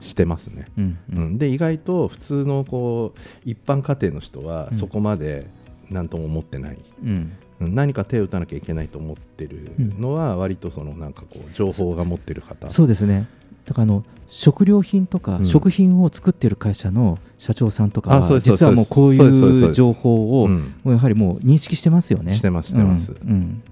[0.00, 0.64] してますね。
[0.78, 1.28] うんううん。
[1.34, 4.78] んで意外と普通のこう一般家庭の人はうん。
[4.78, 5.46] そこまで
[5.90, 12.68] 何とも思ってない、うんうん何か手を打たなきゃいけないと思ってるのは割とそのなんかこう情報が持ってる方。
[12.68, 13.28] そうですね。
[13.66, 15.46] だからあの食料品とかうん。
[15.46, 20.74] 食品を作っている会社の社長さんとかは実はもうこういう情報をうん。
[20.84, 22.36] もうやはりもう認識してますよね。
[22.36, 23.12] してますしてます。
[23.12, 23.28] うん。
[23.28, 23.62] うん。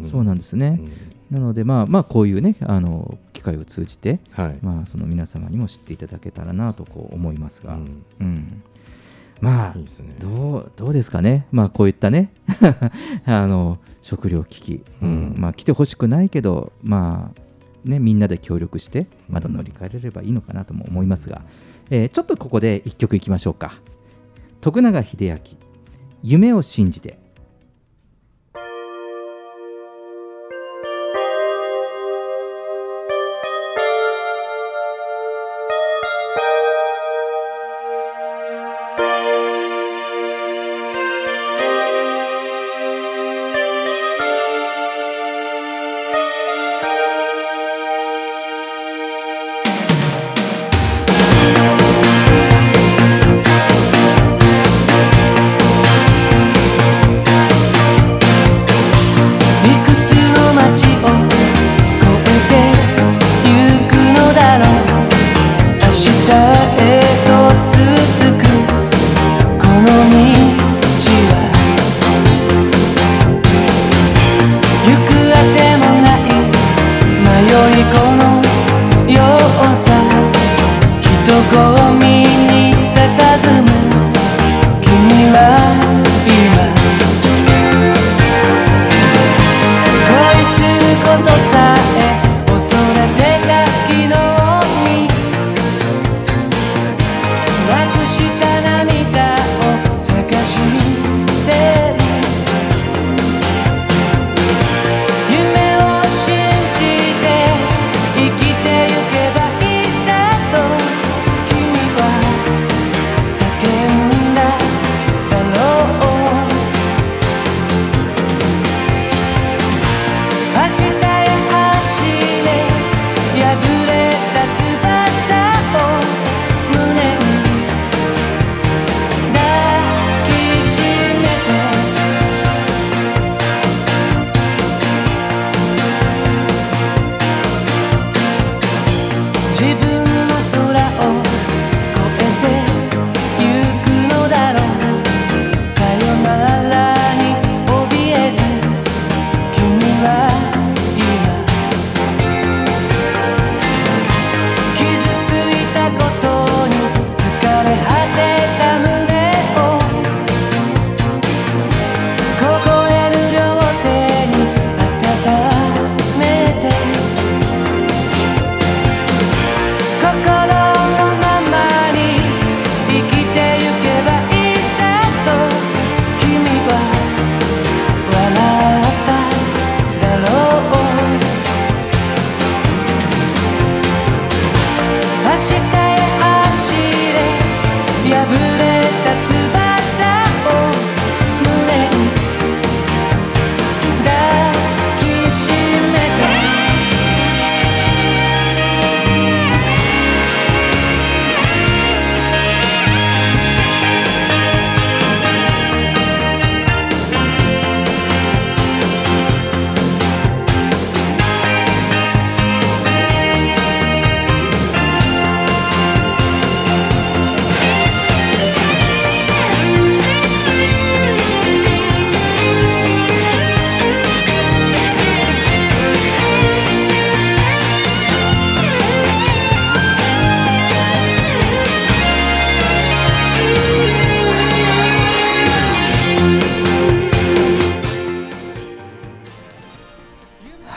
[0.00, 0.10] うん。
[0.10, 0.80] そうなんですね。
[1.30, 8.04] なのでまあまあこういうねあの機会を通じてはい、まあその皆様にも知っていただけたらなとこう思いますが、うん。
[8.20, 8.62] うん
[9.40, 9.84] まあね。
[10.18, 12.32] どうどうですかね、まあ、こういったね。
[13.24, 15.08] あの食料危機、うん。
[15.08, 15.40] うん。
[15.40, 21.42] まあ、来てほしくないけど、まあね、みんなで協力してまた乗り換えれればいいのかなとも思いますが、
[21.90, 23.78] えーちょっとここで一曲いきましょうか。
[24.60, 25.38] 徳永英明
[26.22, 27.18] 「夢を信じて」「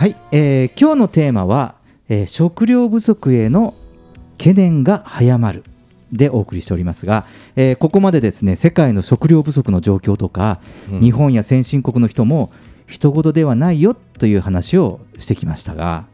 [0.02, 1.76] はい、えー今日のテーマは、
[2.10, 3.76] えー食料不足への
[4.40, 5.64] 懸念が早まる
[6.12, 10.60] でお送りしておりますが、えーここまでですね世界の食料不足の状況とか、
[10.92, 11.02] うん。
[11.02, 12.52] 日本や先進国の人も
[12.88, 16.08] 人事ではないよという話をしてきましたが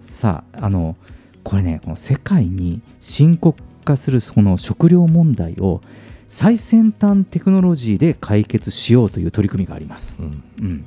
[0.00, 0.96] さああの
[1.42, 5.82] これねこの世界に深刻化するその食料問題を
[6.28, 10.16] 最先端テクノロジーで解決しようという取り組みがあります。
[10.18, 10.42] うん。
[10.60, 10.86] うん、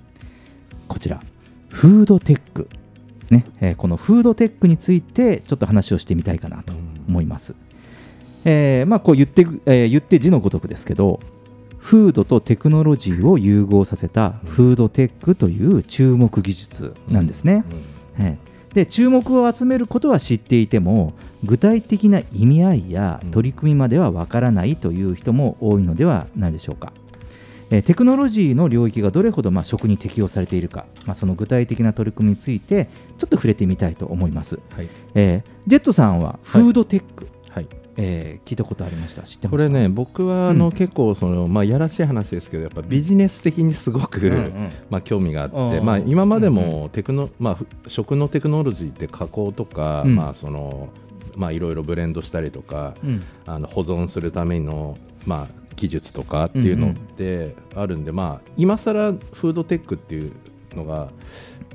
[0.88, 1.22] こちら
[1.70, 2.70] フードテック、
[3.30, 6.74] ねえーこのフードテックについてちょっと話をしてみたいかなと
[7.08, 7.54] 思います。
[8.46, 11.20] えーまあ、こう言って,、えー言って字のごとくですけど
[11.80, 17.64] フードとテクノロジーを融合させたフードテックという注目技術なんですね。
[18.18, 21.14] えーで注目を集めることは知っていても
[21.44, 26.94] 具体的な意味合いや取り組みまではわからないという人も多いのではないでしょうか。
[27.70, 32.88] えーテクノロジーの領域がどれほどまあ食に適用されているか、まあ、その具体的な取り組みについて
[33.18, 34.60] ちょっと触れてみたいと思います。
[34.76, 34.90] はい。
[35.16, 37.68] えージェットさんはフードテック、はい。
[37.98, 39.24] えー聞いたことありました？
[39.24, 40.72] 知ってこれね僕はあの、うん。
[40.72, 45.86] 結構その、まあ、やらしい話ですけどやっぱビジネス的にすごく、うんうん まあ、興味があって、うん。
[45.86, 50.16] まあ、今までもテクノ、まあふ、食のテクノロジーって加工とか、うん。
[50.16, 50.88] まあその
[51.36, 53.24] まあ、いろいろブレンドしたりとか、うん。
[53.46, 60.34] あの保存するための、まあ、技術とかっていうのってあるんで、まあ、今更フードテックっていう
[60.76, 61.10] のが、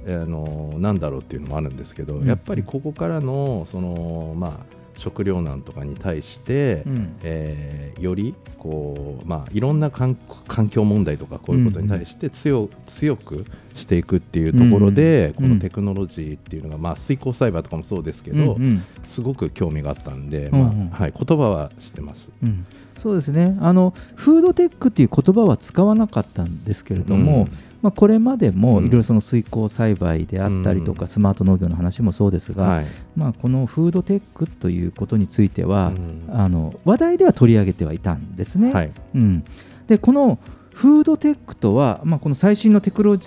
[0.07, 2.29] あのなんだろうっていうのもあるんですけど、うん。
[2.29, 7.17] やっぱりここからのその、まあ、食糧難とかに対して、うん。
[7.23, 10.17] えーよりこう、まあ、いろんな環
[10.49, 13.45] 環境問題とかこういうことに対して強,、強く
[13.77, 18.85] していくっていうところで、うんこのテクノロジーっていうのが、まあ、水耕栽培とかもそうですけど、うんうん。
[19.07, 20.91] すごく興味があったんで、うんうん。
[20.91, 22.31] まあはい、言葉は知ってます。
[22.43, 23.57] うんそうですね。
[23.61, 28.87] あのフードテックっていう言葉は使わなかったんですけれども、うんまあ、これまでもうん。
[28.87, 31.09] いろいろその水耕栽培であったりとか、うん。
[31.09, 32.87] スマート農業の話もそうですが、はい。
[33.17, 36.25] まあ、このフードテックということについては、うん。
[36.33, 38.73] あの話題では取り上げてはいたんですね。
[38.73, 38.93] はい。
[39.15, 39.45] うん、
[39.87, 40.39] でこの
[40.75, 43.19] フードテックとは、まあ、この最新のテクノ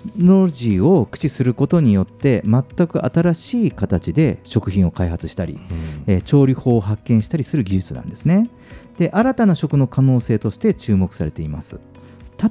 [0.42, 5.60] ロジーを駆使することによって全く新しい形で食品を開発したり、
[6.06, 8.50] えー調理法を発見したりする技術なんですね。
[8.98, 11.78] で新たな食の可能性として注目されています。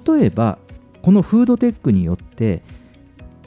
[0.07, 0.57] 例えば
[1.05, 2.63] このフードテックによって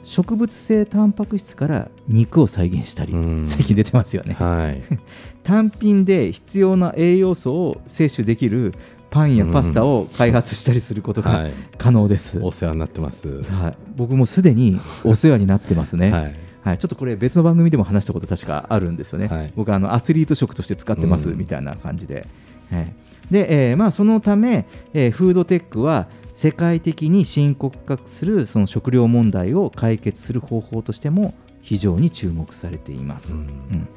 [0.05, 3.45] 植物性タンパク質から肉を再現したり、うん。
[3.45, 4.33] 最近出てますよね。
[4.35, 4.81] はい。
[5.43, 8.73] 単品で必要な栄養素を摂取できる
[9.09, 11.51] パンやパスタを開発したりすることがはい。
[11.77, 13.27] 可能です、お世話になってます。
[13.51, 15.97] はい、僕もすでにお世話になってます。
[15.97, 16.35] ね、 はい。
[16.61, 19.53] はい、ちょっとこれ別の番組でも話したこと確かあるんですよね、はい。
[19.53, 21.37] 僕はあのアスリート食として使ってますうん。
[21.37, 22.25] みたいな感じで、
[22.71, 22.93] はい。
[23.29, 26.07] で、えーまあ、そのため、えーフードテックは
[26.39, 33.39] 世界的に深刻化するその食料問題を解決する方法としても非常に注目されています、うん。
[33.39, 33.87] うん。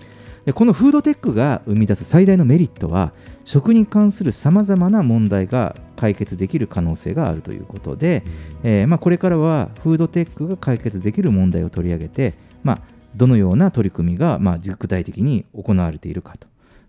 [0.44, 3.12] でこのフードテックが生み出す最大のメリットは
[3.44, 8.24] 食に関するさまざまな問題が解決できる可能性があるということで、
[8.64, 12.34] えーまあ、これからはフードテックが解決できる問題を取り上げて、
[12.64, 12.82] まあ、
[13.14, 16.34] どのような取り組みが、まあ、具体的に行われているか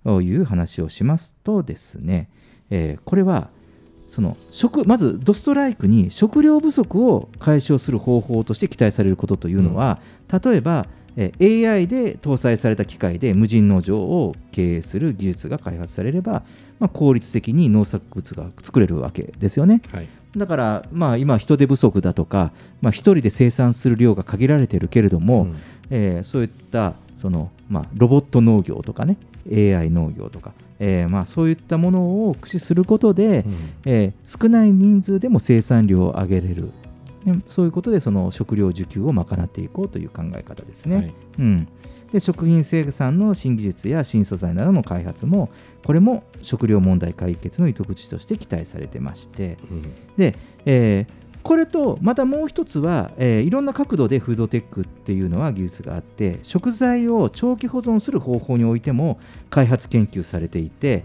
[0.03, 2.31] という話をしますとですね、
[2.71, 3.51] えーこれは
[4.13, 9.99] その食まずドストライクに食料不足を解消する方法として期待されることというのは、
[10.31, 10.85] 例えば、
[11.17, 16.43] えー AI で搭載された機械で無人農場を経営する技術が開発されれば、
[16.79, 19.81] まあ、効率的に農作物が作れるわけですよね。
[19.91, 20.07] はい。
[20.37, 22.51] だから、まあ、今、人手不足だとか、
[22.81, 25.55] まあ、一人で生産する量が限られているけれども、うん。
[25.89, 29.17] えーそういったその、まあ、ロボット農業とかね、
[29.51, 33.55] AI 農業とか、えーまあ、そういったものを駆使することで、うん。
[33.85, 36.71] えー少ない人数でも生産量を上げれる、
[37.25, 40.95] ねそういうことでその食料需給を賄っていこうという考え方ですね。
[40.95, 41.13] はい。
[41.39, 41.67] うん、
[42.11, 45.49] で食品生産の新技術や新素材などの開発も
[45.85, 49.57] これも食料問題解決の糸口として期待されてまして。
[49.69, 49.81] うん。
[50.17, 50.35] で、
[50.65, 59.19] えーこれとまたもう一つは、えーいろんな角度でフードテックっていうのは技術があって食材を長期保存する方法においても
[59.49, 61.03] 開発研究されていて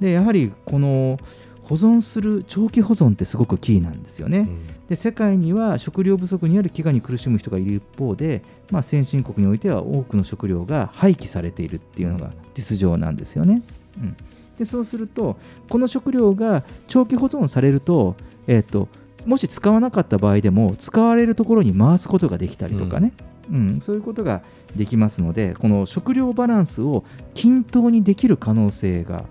[0.00, 1.18] でやはりこの
[1.62, 4.48] 保存する長期保存ってすごくキーなんですよね。
[4.88, 13.62] で世界には食料不足による飢餓に苦しむ人がいる一方で、まあ、先進国においては多くの食料が廃棄されているっていうのが実情なんですよね。
[13.98, 14.16] うん、
[14.56, 15.36] でそうすると
[15.68, 18.16] この食料が長期保存されると,、
[18.46, 18.88] えー、と
[19.28, 23.12] もし使わなかった場合でも使われるところに回すことができたりとかね、
[23.50, 23.80] うん。
[23.80, 24.42] そういうことが
[24.74, 27.04] できますのでこの食料バランスを
[27.34, 29.24] 均等にできる可能性が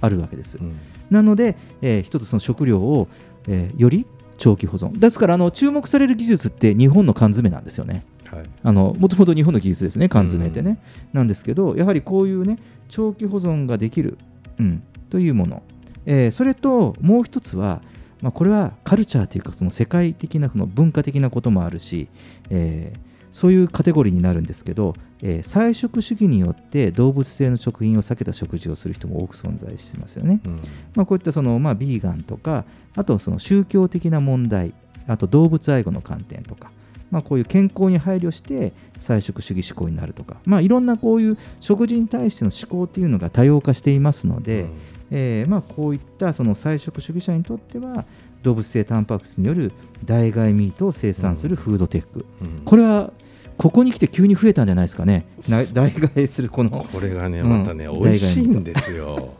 [0.00, 0.58] あるわけです。
[0.58, 0.76] うん。
[1.10, 3.08] なので、えー一つその食料を、
[3.48, 4.98] えーより長期保存。
[4.98, 8.04] ですからあの注目される技術って日本の缶詰なんですよね。
[8.26, 8.42] はい。
[8.64, 10.78] あのもともと日本の技術ですね缶詰ってね、
[11.12, 14.18] なんですけどやはりこういうね長期保存ができる、
[14.58, 15.62] うん、というもの、
[16.06, 17.80] えーそれともう一つは、
[18.24, 22.08] まあ、これはカルチャーというかその世界的なその文化的なこともあるし、
[22.48, 30.40] えーそういうカテゴリーになるんですけど、えー菜食主義によって動物性の食品を避けた食事をする人も多く存在してますよね。
[30.44, 30.60] うん
[30.94, 32.64] まあ、こういったその、まあ、ビーガンとか
[32.94, 34.72] あとその宗教的な問題
[35.08, 36.70] あと動物愛護の観点とか、
[37.10, 44.68] まあ、こういう健康に配慮して菜食主義思考になるとか、まあ、いろんなこういう食事に対しての思考っていうのが多様化していますので、
[45.10, 48.04] えーまあ、こういったその菜食主義者にとっては
[48.42, 49.72] 動物性タンパク質による
[50.04, 52.62] 代替ミートを生産するフードテック、うん。
[52.64, 53.12] これは
[53.56, 55.26] ここに来て急に増えたんじゃないですかね。
[55.48, 56.70] な 代替するこの。
[56.92, 57.48] これがねうん。
[57.48, 59.34] またね、美味しいんですよ。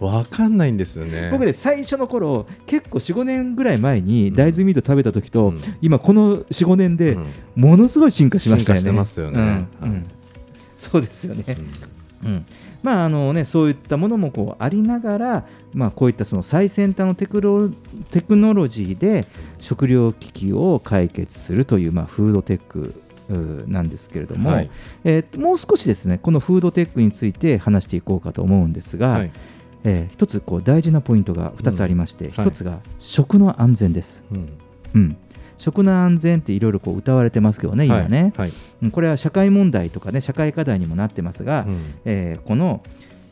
[0.00, 1.28] わかんないんですよね。
[1.30, 5.60] 僕ね最初の頃結構45年ぐらい前に大豆ミート食べた時と、うん。
[5.80, 7.26] 今この45年でうん。
[7.56, 8.88] ものすごい進化しましたよね。
[8.88, 9.66] 進化してますよね。
[9.82, 10.06] うん。
[10.78, 11.44] そうですよね。
[12.24, 12.30] うん。
[12.30, 12.46] うん
[12.84, 17.70] まああのね、そういったものもこうありながら、まあ、こういったその最先端のテクロ
[18.10, 19.24] テクノロジーで
[19.58, 22.94] 食料危機を解決するという、まあ、フードテック
[23.66, 24.70] なんですけれども、はい。
[25.04, 29.32] えーともう少しですねこのフードテックについて話していこうかと思うんですが、はい。
[29.84, 34.26] えー一つこう大事なポイントが2つありまして、はい一つが食の安全です。
[34.30, 34.58] うん。
[34.94, 35.16] うん
[35.58, 38.52] 食の安全っていろいろこう歌われてますけどね、今ね、はい。
[38.82, 41.80] うんこれは社会問題とかね、社会課題にもなってますが、うん。
[42.04, 42.82] えーこの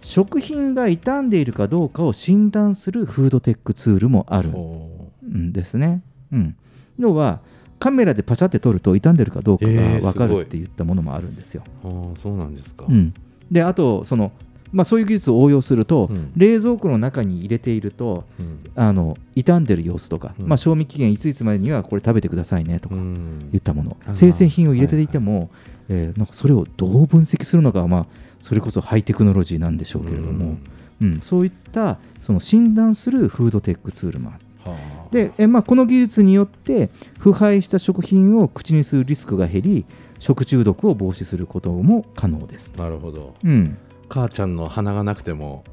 [0.04, 6.02] 食品が傷んでいるかどうかを診断するフードテックツールもあるおんですね。
[6.32, 6.36] う。
[6.36, 6.56] ん、
[6.98, 7.40] 要は
[7.78, 11.62] カメラでパシャって撮ると傷んでるかどうかがえー分かるって言ったものもあるんですよ。
[11.84, 13.14] ーあーそうなんですか、うん、
[13.50, 14.32] であとその、
[14.72, 16.32] まあ、そういう技術を応用すると、うん。
[16.36, 18.58] 冷蔵庫の中に入れているとうん。
[18.74, 20.46] あの傷んでる様子とか、うん。
[20.46, 23.50] まあ、賞味期限いついつまでにはこれ食べてくださいねとかうん。
[23.50, 25.50] 言ったもの、生鮮品を入れていても、
[25.88, 28.06] えーなんかそれをどう分析するのかは、まあ、
[28.40, 30.56] それこそハイテクノロジーなんでしょうけれども、
[31.00, 31.20] うん。
[31.20, 34.70] そういったその診断するフードテックツールもある。
[34.70, 34.76] は
[35.10, 39.84] でえ、まあ、この技術によって腐敗した食品を口にするリスクが減り
[40.18, 42.72] 食中毒を防止することも可能です。
[42.76, 43.34] なるほど。
[43.44, 43.76] うん
[44.12, 45.64] 母ちゃんの鼻がなくても。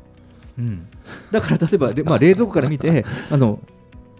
[0.57, 0.87] うん、
[1.31, 3.61] だから例えば、れまあ、冷蔵庫から見て あの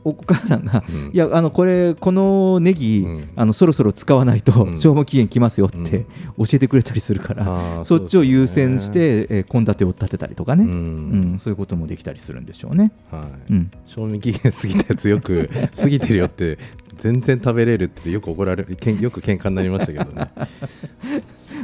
[0.06, 1.12] お母さんが、うん。
[1.14, 3.30] いやあのこれこのネギ、うん。
[3.36, 4.78] あのそろそろ使わないとうん。
[4.78, 6.46] 消耗期限きますよってうん。
[6.46, 12.94] 教えてくれたりするから、そっちを優先して献立、を立てたりとかね、ううんんそういうこともできたりするんでしょうね。
[13.12, 13.54] はい。
[13.54, 13.72] うん。
[13.86, 16.58] 賞味期限過ぎたやつよく 過ぎてるよって
[17.02, 20.32] 全然食べれるってよく怒られけんよく喧嘩になりましたけどね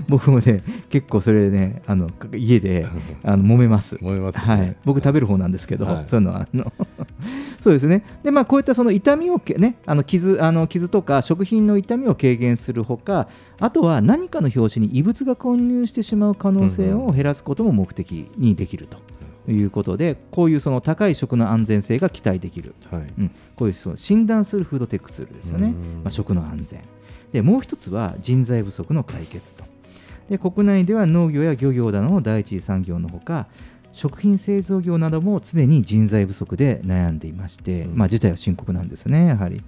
[0.10, 2.88] 僕もね結構それねあの家で
[3.24, 3.98] あの揉めます。
[4.02, 4.42] 思います、ね。
[4.42, 6.04] はい、僕食べる方なんですけど、はい。
[6.08, 6.72] そういうのはあの
[7.62, 8.04] そうですね。
[8.24, 13.28] で、まあ、こういったその痛みをけ、ね、あの傷あの傷とか食品の痛みを軽減するほか
[13.60, 18.98] あとは何かの拍子に異物が混入してしまう可能性を減らすことも目的にできると。
[19.48, 23.04] いうことでこういうその高い食の安全性が期待できる、はい。
[23.20, 25.74] うん、こういうその診断するフードテックツールですよね、うん。
[26.04, 26.82] まあ、食の安全。
[27.32, 29.66] でもう一つは人材不足の解決と
[30.30, 33.48] で国内では農業や漁業などの第一次産業のほか
[33.96, 37.98] 食品製造業なども常に人材不足で悩んでいまして、うん。
[37.98, 39.64] まあ、事態は深刻なんですね、やはり。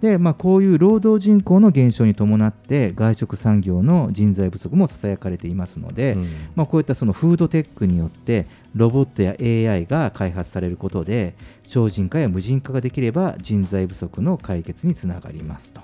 [0.00, 6.26] で、まあ、こういう労働人口の減少に伴って、外食産業の人材不足もささやかれていますので、うん。
[6.54, 15.82] まあ、こういったそのフードテックによって、ロボットや AI が開発されることで、省人化や無人化ができれば、人材不足の解決につながりますと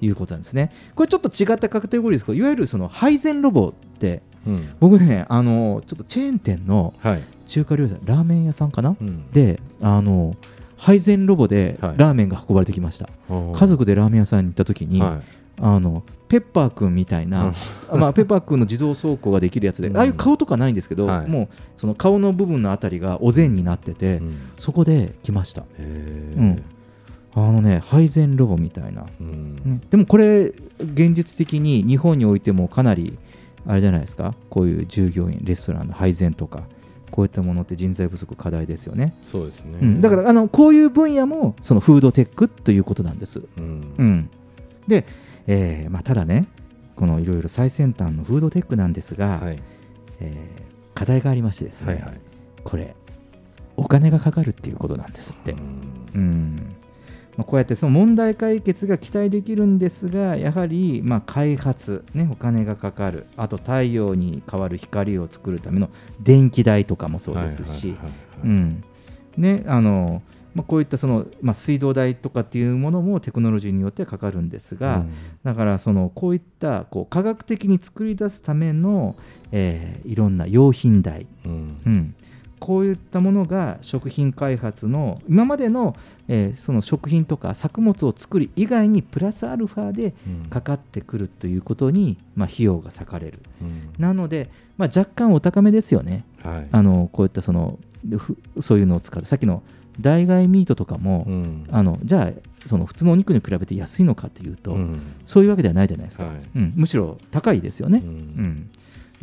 [0.00, 0.72] いうことなんですね。
[0.94, 4.74] これちょっと違ったカテゴリーですけど、いわゆるその配膳ロボって、うん。
[4.80, 7.22] 僕ね、あのちょっとチェーン店のはい。
[7.46, 9.30] 中華料理屋さん、ラーメン屋さんかな、うん。
[9.30, 10.34] で、あの
[10.76, 11.94] 配膳ロボではい。
[11.98, 13.08] ラーメンが運ばれてきました。
[13.28, 15.20] 家族でラーメン屋さんに行った時に、は
[15.60, 17.54] あのペッパーくんみたいな、
[17.88, 19.96] あまあ、ペッパーくんの自動走行ができるやつで、うん。
[19.96, 21.28] ああいう顔とかないんですけど、はい。
[21.28, 24.36] もうその顔の部分のあたりがお膳になってて、いうん。
[24.58, 25.64] そこで来ました。
[25.78, 26.62] うん
[27.36, 29.06] あのね、配膳ロボみたいな。
[29.20, 29.56] うん。
[29.64, 29.80] ね。
[29.90, 33.18] でもこれ、現実的に日本においてもかなり、
[33.66, 36.62] あれじゃないですか、こういう従業員、レストランの配膳とか、
[37.10, 39.14] こういったものって人材不足課題ですよね。
[39.30, 43.40] そうですね、うん、だからあのこういう分野もそのフードテックということなんです。
[43.56, 43.94] うん。
[43.96, 44.30] うん、
[44.88, 45.06] で、
[45.46, 46.48] えーまあ、ただね、
[46.96, 49.62] このいろいろ最先端のフードテックなんですが、はい。
[50.20, 50.64] えー
[50.94, 52.20] 課題がありましてですね、はいはい。
[52.62, 52.94] これ、
[53.76, 55.52] お金がかかるっていうことなんですって。
[55.52, 55.58] うん。
[56.14, 56.73] うん
[57.36, 67.96] まあ、こうやってその問題解決が期待できるんですが、やはりまあ開発、ね、お金がかかる、あと太陽に代わる光を作るための電気代とかもそうですし、
[70.62, 75.12] こういったその、まあ、水道代とかっていうものもテクノロジーによってかかるんですが、うん。
[75.42, 79.16] だからそのこういったこう科学的に作り出すための、
[79.50, 81.52] えーいろんな用品代、うん。
[81.84, 82.14] うん、
[82.64, 85.94] こういったものが食品開発の今までの,、
[86.28, 90.48] えーその食品とか作物を作る以外にプラスアルファでうん。
[90.48, 93.40] かかってくるということに、まあ、費用が割かれる。
[93.60, 93.92] うん。
[93.98, 94.48] なので、
[94.78, 96.24] まあ、若干お高めですよね。
[96.42, 96.68] はい。
[96.72, 97.78] あのこういったその
[98.16, 99.62] ふそういうのを使ってさっきの
[100.00, 101.66] 代替ミートとかも、うん。
[101.70, 105.02] あのじゃあその普通のお肉に比べて安いのかというと、うん。
[105.26, 106.36] そういうわけではないじゃないですか、はい。
[106.56, 107.98] うん、むしろ高いですよね。
[108.02, 108.70] ううんん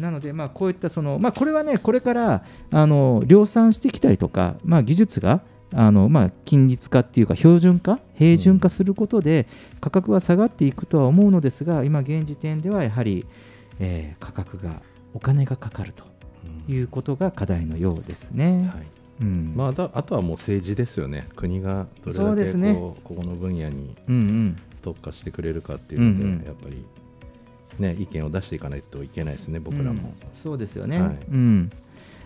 [0.02, 5.42] なので、まあ、こういったその、まあ、これはね、これからあの量産してきたりとか、まあ、技術が
[5.74, 9.48] あの、まあ、均律化っていうか、標準化、平準化することで、
[9.80, 13.26] 価格は下がっていくとは思うのですが、今、現時点ではやはり、
[13.80, 14.82] えー価格が、
[15.14, 16.06] お金がかかると
[16.72, 18.72] いうことが課題のようですね。
[18.74, 18.88] はい。
[19.22, 19.54] うん。
[19.56, 22.74] まあ、だあとはもう政治ですよね、国がどれだけですね。
[22.74, 23.96] こうここの分野に
[24.82, 26.46] 特化してくれるかっていうので、うんうん。
[26.46, 26.86] やっぱり、
[27.80, 29.90] ね、意見を出していかないといけないですね、僕らも。
[29.92, 29.98] うん
[30.34, 31.02] そうですよね。
[31.02, 31.18] はい。
[31.32, 31.72] うん。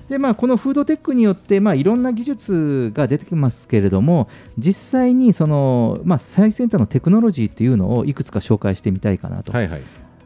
[0.10, 9.82] でまあ、このフードテックによって、まあ、いろんな技術が出てきますけれども実際にその、まあ、最先端のテクノロジーっていうのをいくつか紹介してみたいかなと、はいはい、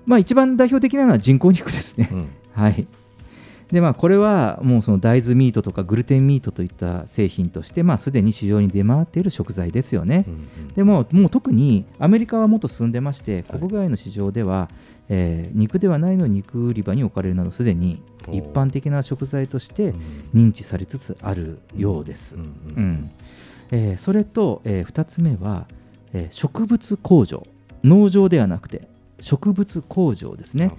[0.06, 2.10] まあ、一番代表的なのは人工肉ですね。
[2.12, 2.28] うん。
[2.52, 2.86] はい。
[3.72, 10.26] でまあ、これはもうその大豆ミートとかグルテンミートといった製品として、まあ、すでに市場に出回っている食材ですよね。
[10.28, 10.38] うんう
[10.72, 10.74] ん。
[10.74, 13.60] でも、もう特にアメリカはもっと進んでまして、はい。
[13.60, 14.70] 国外の市場では、
[15.10, 18.02] えー肉ではないのに肉売り場に置かれるなど、すでに
[18.32, 19.96] 一般的な食材としてう
[20.38, 20.50] ん。
[20.50, 22.36] 認知されつつあるようです。
[23.98, 25.68] それと、え2つ目は、
[26.14, 27.46] えー植物工場、
[27.84, 28.88] 農場ではなくて、
[29.20, 30.72] 植物工場ですね。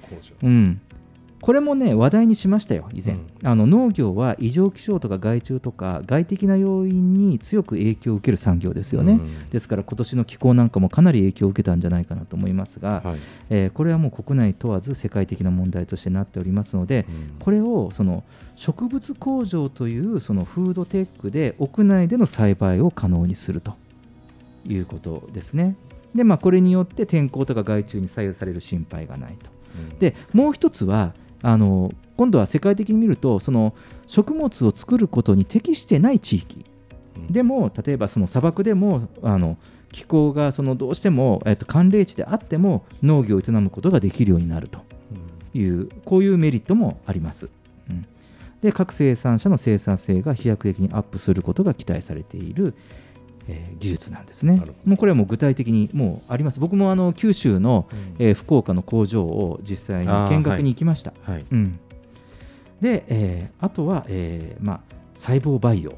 [0.42, 0.80] うん、
[1.40, 3.28] これもね話題にしましたよ以前、うん。
[3.42, 9.48] あの農業は異常気象とか害虫とか外的な要因に強く影響を受ける産業ですよね、うん。
[9.48, 13.18] ですから今年の気候なんかもかなり影響を受けたんじゃないかなと思いますが、はい。
[13.50, 17.38] えーこれはもう国内問わず世界的な問題としてなっておりますので、うん。
[17.38, 18.24] これをその
[18.56, 23.74] 植物工場というそのフードテックで屋内での栽培を可能にすると。
[24.66, 25.76] いうことですね。
[26.14, 29.50] でまあ、これによって天候とか害虫に左右される心配がないと。
[30.00, 33.74] でもう一つはあの今度は世界的に見るとその
[34.06, 36.64] 食物を作ることに適してない地域。
[37.30, 39.56] でも例えばその砂漠でもあの
[39.92, 44.80] 気候がそのどうしても、えっと、寒冷地であっても農業を営むことができるようになると
[45.52, 47.48] いうこういうメリットもあります。
[47.88, 48.06] うん。
[48.60, 52.74] で各生産者の生産性が飛躍的にアップすることが期待されている、
[53.48, 54.62] えー技術なんですね。
[54.84, 56.60] もうこれはもう具体的にもうあります。
[56.60, 57.88] 僕もあの九州の、
[58.18, 61.12] えー福岡の工場を実際に見学に行きました。
[61.22, 61.46] はい。
[61.50, 61.78] うん、
[62.80, 64.80] で、えーあとは、えーまあ、
[65.14, 65.94] 細胞培養っ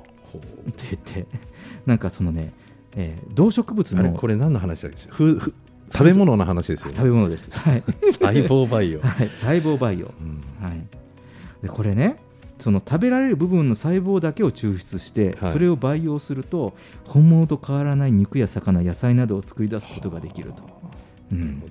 [0.72, 1.26] て言って
[1.86, 2.53] なんかそのね、
[2.97, 4.99] えー動植物のこれ何の話だっけ？
[5.11, 5.55] ふふ
[5.93, 6.95] 食べ物の話ですよね。
[6.97, 7.51] 食べ物です。
[7.51, 7.82] はい、
[8.18, 9.01] 細胞培養。
[9.05, 10.11] はい、細胞培養。
[10.20, 10.66] うん。
[10.66, 10.80] はい、
[11.62, 12.16] でこれね
[12.62, 15.52] その食べられる部分の細胞だけを抽出して、はい。
[15.52, 20.62] それを培養すると本物と変わらない肉や魚野菜などを作り出すことができると、
[21.32, 21.62] うん。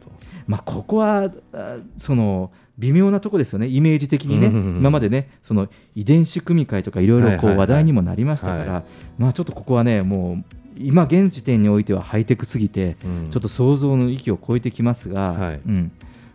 [0.47, 3.67] まあ、ここはあその微妙なとこですよね。
[3.67, 8.83] イメージ的にね、今までねその遺伝子組み換えとかいろいろ話題にもなりましたから、は
[9.17, 10.43] まあ、ちょっとここはねもう
[10.77, 13.29] 今現時点においてはハイテクすぎて、うん。
[13.29, 15.61] ちょっと想像の域を超えてきますが、はい。
[15.65, 15.91] うん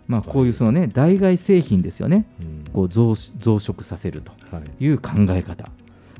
[0.08, 2.72] まあ、こういうその、ね、代替製品ですよね、うん。
[2.72, 4.84] こう増増殖させるとはい。
[4.84, 5.68] いう考え方。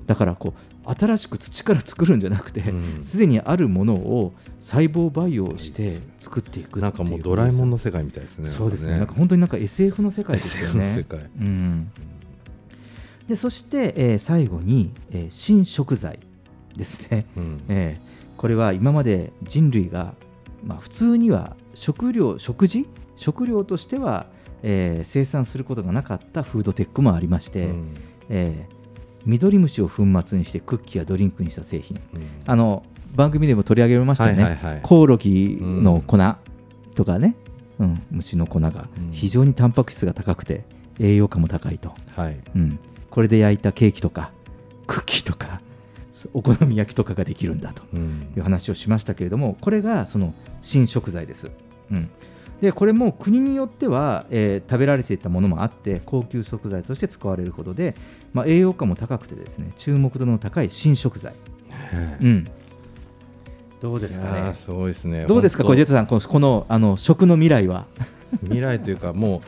[0.07, 3.05] だからこう新しく土から作るんじゃなくてうん。
[3.05, 8.93] すで、にあるものを細胞培養して作っていくなんかもうドラえもんの世界みたいですねそうですね。
[8.93, 10.95] なんんか本当になんか SF の世界ですよね。
[10.99, 11.05] 世。
[11.05, 11.28] 界。
[11.41, 11.91] うん、
[13.28, 16.18] でそして、えー最後に、えー新食材
[16.76, 17.61] ですね、うん。
[17.68, 18.07] えー
[18.37, 20.14] これは今まで人類が、
[20.62, 22.87] まあ、普通には食料食事
[23.17, 24.27] 食料としては、
[24.62, 27.95] えー生産することがなかったフードテックもありまして、うん。
[28.29, 28.77] えー
[29.27, 32.01] ミドリムシを粉末にしてクッキーやドリンクにした製品。
[32.14, 32.23] うん。
[32.47, 32.85] あの
[33.17, 34.81] 番組でも取り上げましたよね、はいはいはい。
[34.83, 36.17] コオロギの粉
[36.95, 37.35] とかね、
[37.81, 38.03] うん。
[38.12, 39.11] 虫の粉がうん。
[39.11, 40.64] 非常にタンパク質が高くて
[41.01, 42.41] 栄養価も高いと、はい。
[42.55, 42.79] うん、
[43.11, 44.31] これで焼いたケーキとか
[44.87, 45.61] クッキーとか
[46.33, 48.33] お好み焼きとかができるんだとうん。
[48.37, 51.51] いう話をしましたけれどもこれがその新食材です。
[51.91, 52.11] うん
[52.61, 57.95] でこれも国によっては、えー食べられていたものもあって高級食材として使われるほどで、
[58.33, 61.35] まあ、栄養価も高くてですね注目度の高い新食材、
[62.21, 62.49] うん、
[63.81, 64.39] どうですかね？
[64.39, 65.27] いやーすごいですね。
[65.27, 67.87] どうですか、これ、ジェットさん、このこのあの食の未来は？
[68.43, 69.41] 未来というかもう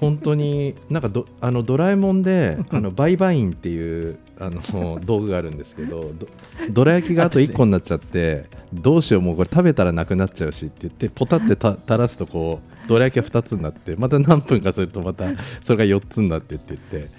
[0.00, 6.26] 本当になんかどあのドラえもんで あのバイバインっていうあの道具があるんですけどど
[6.70, 15.26] どら焼きがあと1個になっちゃってどうしようもうこれ食べたらなくなっちゃうしって言ってポタってた垂らすとこうどら焼きが2つになってまた何分かするとまた
[15.62, 17.10] それが4つになってって言って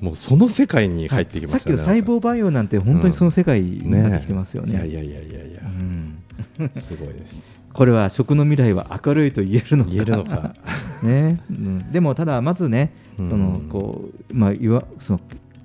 [0.00, 1.60] もうその世界に入ってきましたね。
[1.60, 4.72] さっきの細胞培養なんて本当にその世界になってきてますよね。
[4.72, 5.44] いやいやいやいや。
[5.44, 6.22] いやうん。
[6.48, 7.60] すごいです。
[7.72, 9.90] これは食の未来は明るいと言えるのか。
[9.90, 10.54] 言えるのか。
[11.02, 11.40] ね。
[11.50, 15.20] うん、でもただまずねそのうんこう、まあ、いわその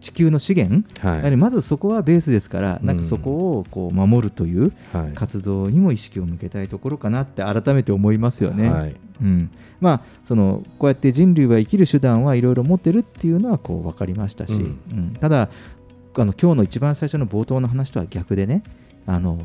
[0.05, 1.17] 地球の資源、はい。
[1.17, 5.13] やはりまずそこはベースですから、なんかそこをこう守るというはい。
[5.15, 8.69] 活動にも意識を向けたいところかなって改めて思いますよね。
[8.69, 8.95] はい。
[9.19, 9.49] うん。
[9.81, 14.59] まあ、そのこうやって人類は生きる手段はいろいろ持ってるっていうのはこう分かりましたし、うん。
[14.59, 15.17] うん。
[15.19, 15.49] ただ
[16.17, 18.63] あの今日の一番最初の冒頭の話とは逆でね
[19.07, 19.39] あの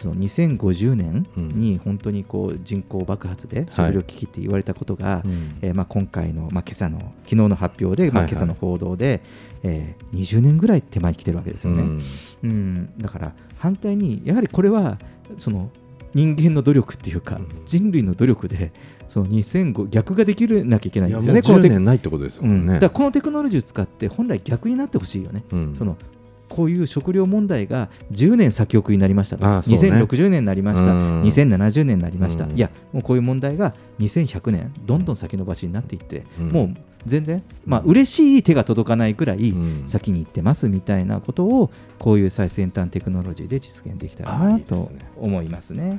[0.00, 5.58] その2050年に本当にこう人口爆発で食料危機って言われたことが、うん。
[5.60, 8.32] えーまあ、今回の、まあ、今朝の昨日の発表で、まあ、はいはい。
[8.32, 9.20] 今朝の報道で、
[9.62, 11.82] えー20年ぐらい手前に来てるわけですよね。
[11.82, 12.02] うん。
[12.42, 14.98] うん、だから反対にやはりこれは
[15.36, 15.70] その
[16.14, 17.48] 人間の努力っていうか、うん。
[17.66, 18.72] 人類の努力で
[19.06, 21.40] その2005逆ができるなきゃいけないんですよね。
[21.40, 22.64] いやもう10このテク年ないってことですもうん。
[22.64, 22.74] ん、ね。
[22.74, 25.44] だからこのテクノロジーを使って本来逆になってほしいよね。
[25.52, 25.74] うん。
[25.76, 25.98] その
[26.60, 29.52] こういう食料問題が10年先送りになりましたと、ね。
[29.60, 31.22] 2060年になりました、うん。
[31.22, 32.50] 2070年になりました、うん。
[32.54, 36.48] いや、もうこういう問題が2100年、どんどん先延ばしになっていって、うん。
[36.50, 36.74] もう
[37.06, 39.84] 全然、まあ嬉しい手が届かないくらいうん。
[39.86, 44.98] 先に行ってますみたいなことを、こういう最先端テクノロジーで実現できたらああいですないとね。
[45.16, 45.98] 思いますね。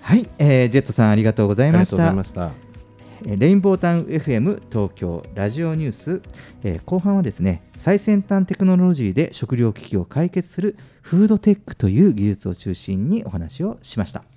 [0.00, 2.52] はい、えージェットさんありがとうございました
[3.26, 6.22] レインボータウン FM 東京ラジオニュース、
[6.62, 14.33] えー後半はですね最先端テクノロジーで食料危機を解決するフードテックという技術を中心にお話をしました。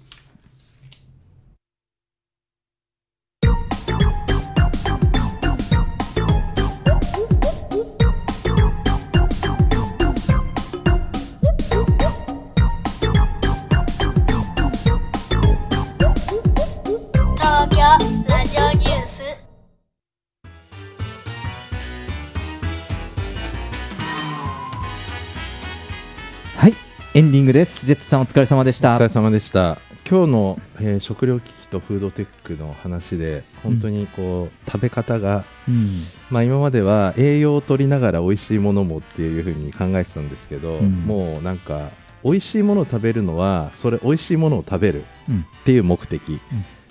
[27.17, 27.87] エンディングです。
[27.87, 28.95] ジェットさんお疲れ様でした。
[28.95, 29.79] お疲れ様でした。
[30.07, 36.03] 今日の、えー食料危機とフードテックの話で本当にこう、食べ方が、うん。
[36.29, 40.91] まあ、今までは栄養を取りながら美味しいものもっていうふうに考えてたんですけど、うん。
[41.07, 41.89] もうなんか
[42.23, 45.39] 美味しいものを食べるのはそれ美味しいものを食べるうん。
[45.39, 46.39] っていう目的、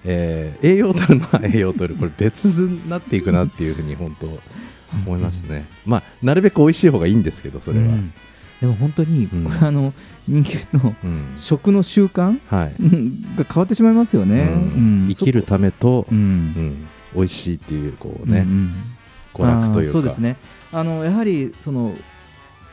[0.05, 4.27] えー栄養を取るのは栄養を取るこれ別になっていくなっていうふうに本当
[5.07, 8.13] 思いましたね、まあなるべく美味しい方がいいんですけどそれは、うん
[8.61, 9.45] でも本当に、うん。
[9.45, 9.93] これあの
[10.27, 11.33] 人間のうん。
[11.37, 14.49] 食の習慣はい、うんが変わってしまいますよね。
[15.09, 16.21] 生きるためと、ううん。
[16.21, 18.47] ん美味しいっていうこうね、
[19.35, 19.93] 娯楽というか。
[19.93, 20.37] そうですね。
[20.73, 21.95] あのやはりその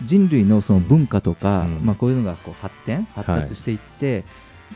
[0.02, 1.86] 人類のその文化とか、うん。
[1.86, 4.24] まあ、こういうのがこう発展発達していって、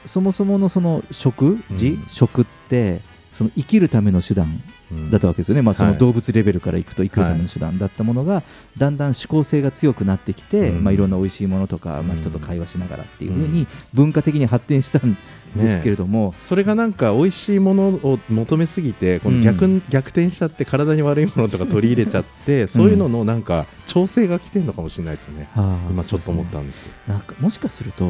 [0.06, 2.06] そもそものその食事、うん。
[2.08, 3.02] 食って
[3.38, 5.12] その生きるための手段うん。
[5.12, 5.94] だったわけですよね、まあ、そはい。
[5.94, 8.42] の動物レベルからいくと生きるための手段だったものが、
[8.78, 10.84] だんだん思考性が強くなってきて、うん。
[10.84, 15.16] まあ、いろんな美味しいものとか、まあ、うん人と会話しながらっていうふうに文化的に発展したん
[15.56, 19.84] ですけれども、それがなんか美味しいものを求めすぎてこの逆,、うん。
[19.90, 25.50] 逆転しちゃって体に悪いものとか取り入れちゃって、そういうののなんか調整が来てるのかもしれないですね、
[25.92, 26.86] 今ちょっと思ったそんです。
[26.86, 28.10] ねなんかもしかすると、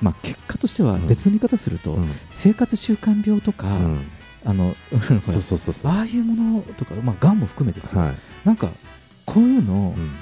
[0.00, 1.06] まあ、結果としてはうん。
[1.06, 2.10] 別の見方すると、うん。
[2.30, 4.06] 生活習慣病とか、うん
[4.44, 4.74] あの
[5.22, 5.90] そうそうそうそう。
[5.92, 8.14] ああいうものとか、まあ、がんも含めてですよ、はい。
[8.44, 8.68] なんか
[9.24, 10.12] こういうの、うん。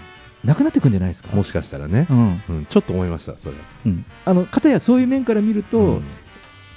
[0.44, 1.34] なくなってくんじゃないですか？
[1.34, 2.06] もしかしたらね。
[2.10, 2.42] う、ん。
[2.48, 2.66] うん。
[2.66, 3.54] ちょっと思いましたそれ。
[3.86, 6.02] うん、あの方やそういう面から見ると、うん。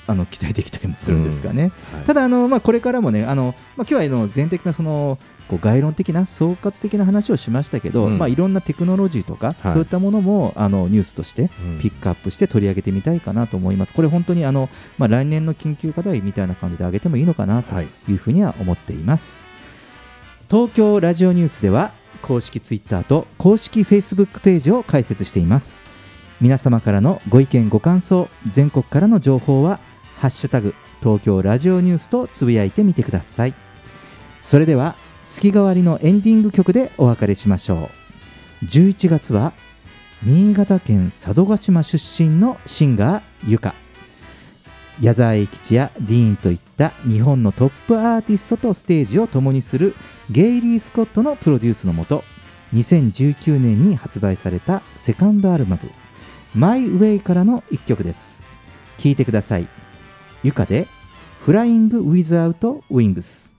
[0.08, 1.72] あの期待できたりもするんですかね。
[1.92, 2.04] はい。
[2.04, 5.18] ただあの、まあ、これからもねあの、まあ、今日はあの全的なその
[5.48, 13.94] こう概論的な総括的な話をしましたけど、うんまあ、いろんなテクノロジーとか、はいそういったものもあのニュースとしてうんピックアップして取り上げてみたいかなと思います。
[13.94, 19.48] これ本当にあの、まあ、来年の緊急課題みたいな感じで上げてもいいのかなとはいいうふうには思っています。
[20.50, 21.92] 東京ラジオニュースでは
[22.22, 25.86] 公式ツイッターと公式フェイスブックページを開設しています。
[26.42, 29.80] 皆様からのご意見ご感想全国からの情報は
[30.20, 33.54] 「ハッシュタグ東京ラジオニュース」とつぶやいてみてください
[34.42, 34.96] それでは
[35.28, 37.90] 月替わりのエンディング曲でお別れしましょ
[38.62, 38.66] う。
[38.66, 39.54] 11月は
[40.24, 43.76] 新潟県佐渡島出身のシンガーゆか
[45.00, 49.94] 矢沢永吉やディーンといった日本のトップアーティストとステージを共にする
[50.32, 52.24] ゲイリー・スコットのプロデュースのもと
[52.74, 55.92] 2019年に発売されたセカンドアルバム
[56.56, 58.42] 「マイ・ウェイ」からの一曲です。
[58.98, 59.68] 聴いてください。
[60.44, 60.88] ゆかで
[61.42, 63.54] 「フライング・ウィズ・アウト・ウィングス」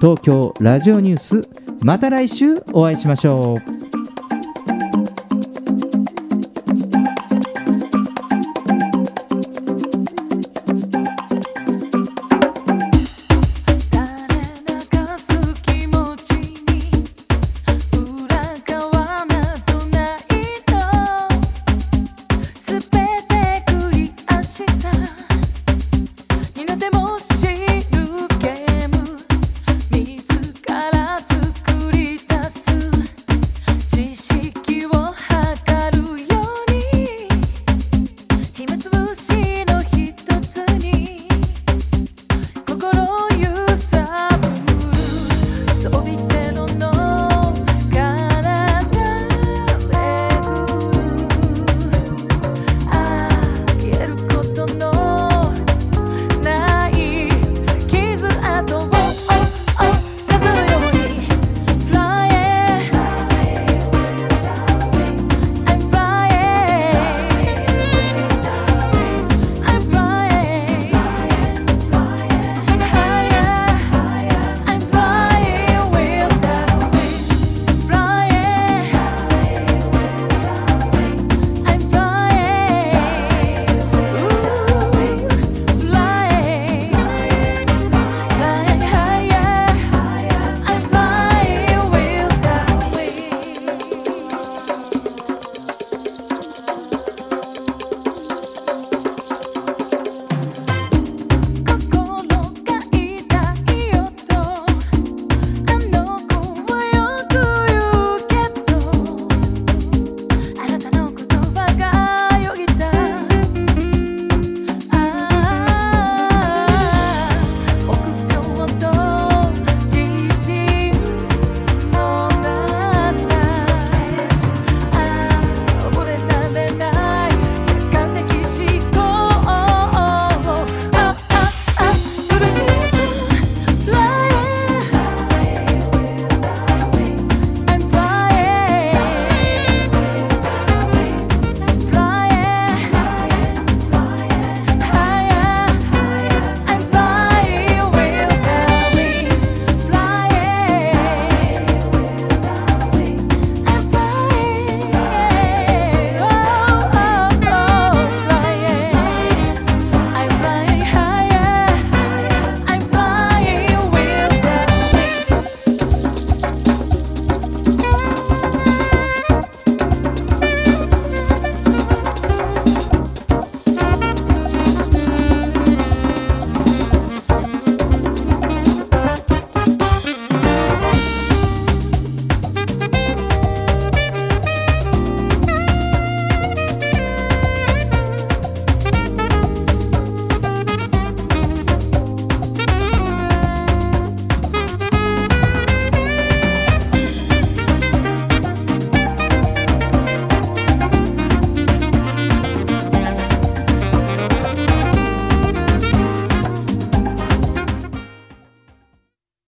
[0.00, 1.48] 東京ラジオニュース。
[1.82, 3.77] また来週お会いしましょう。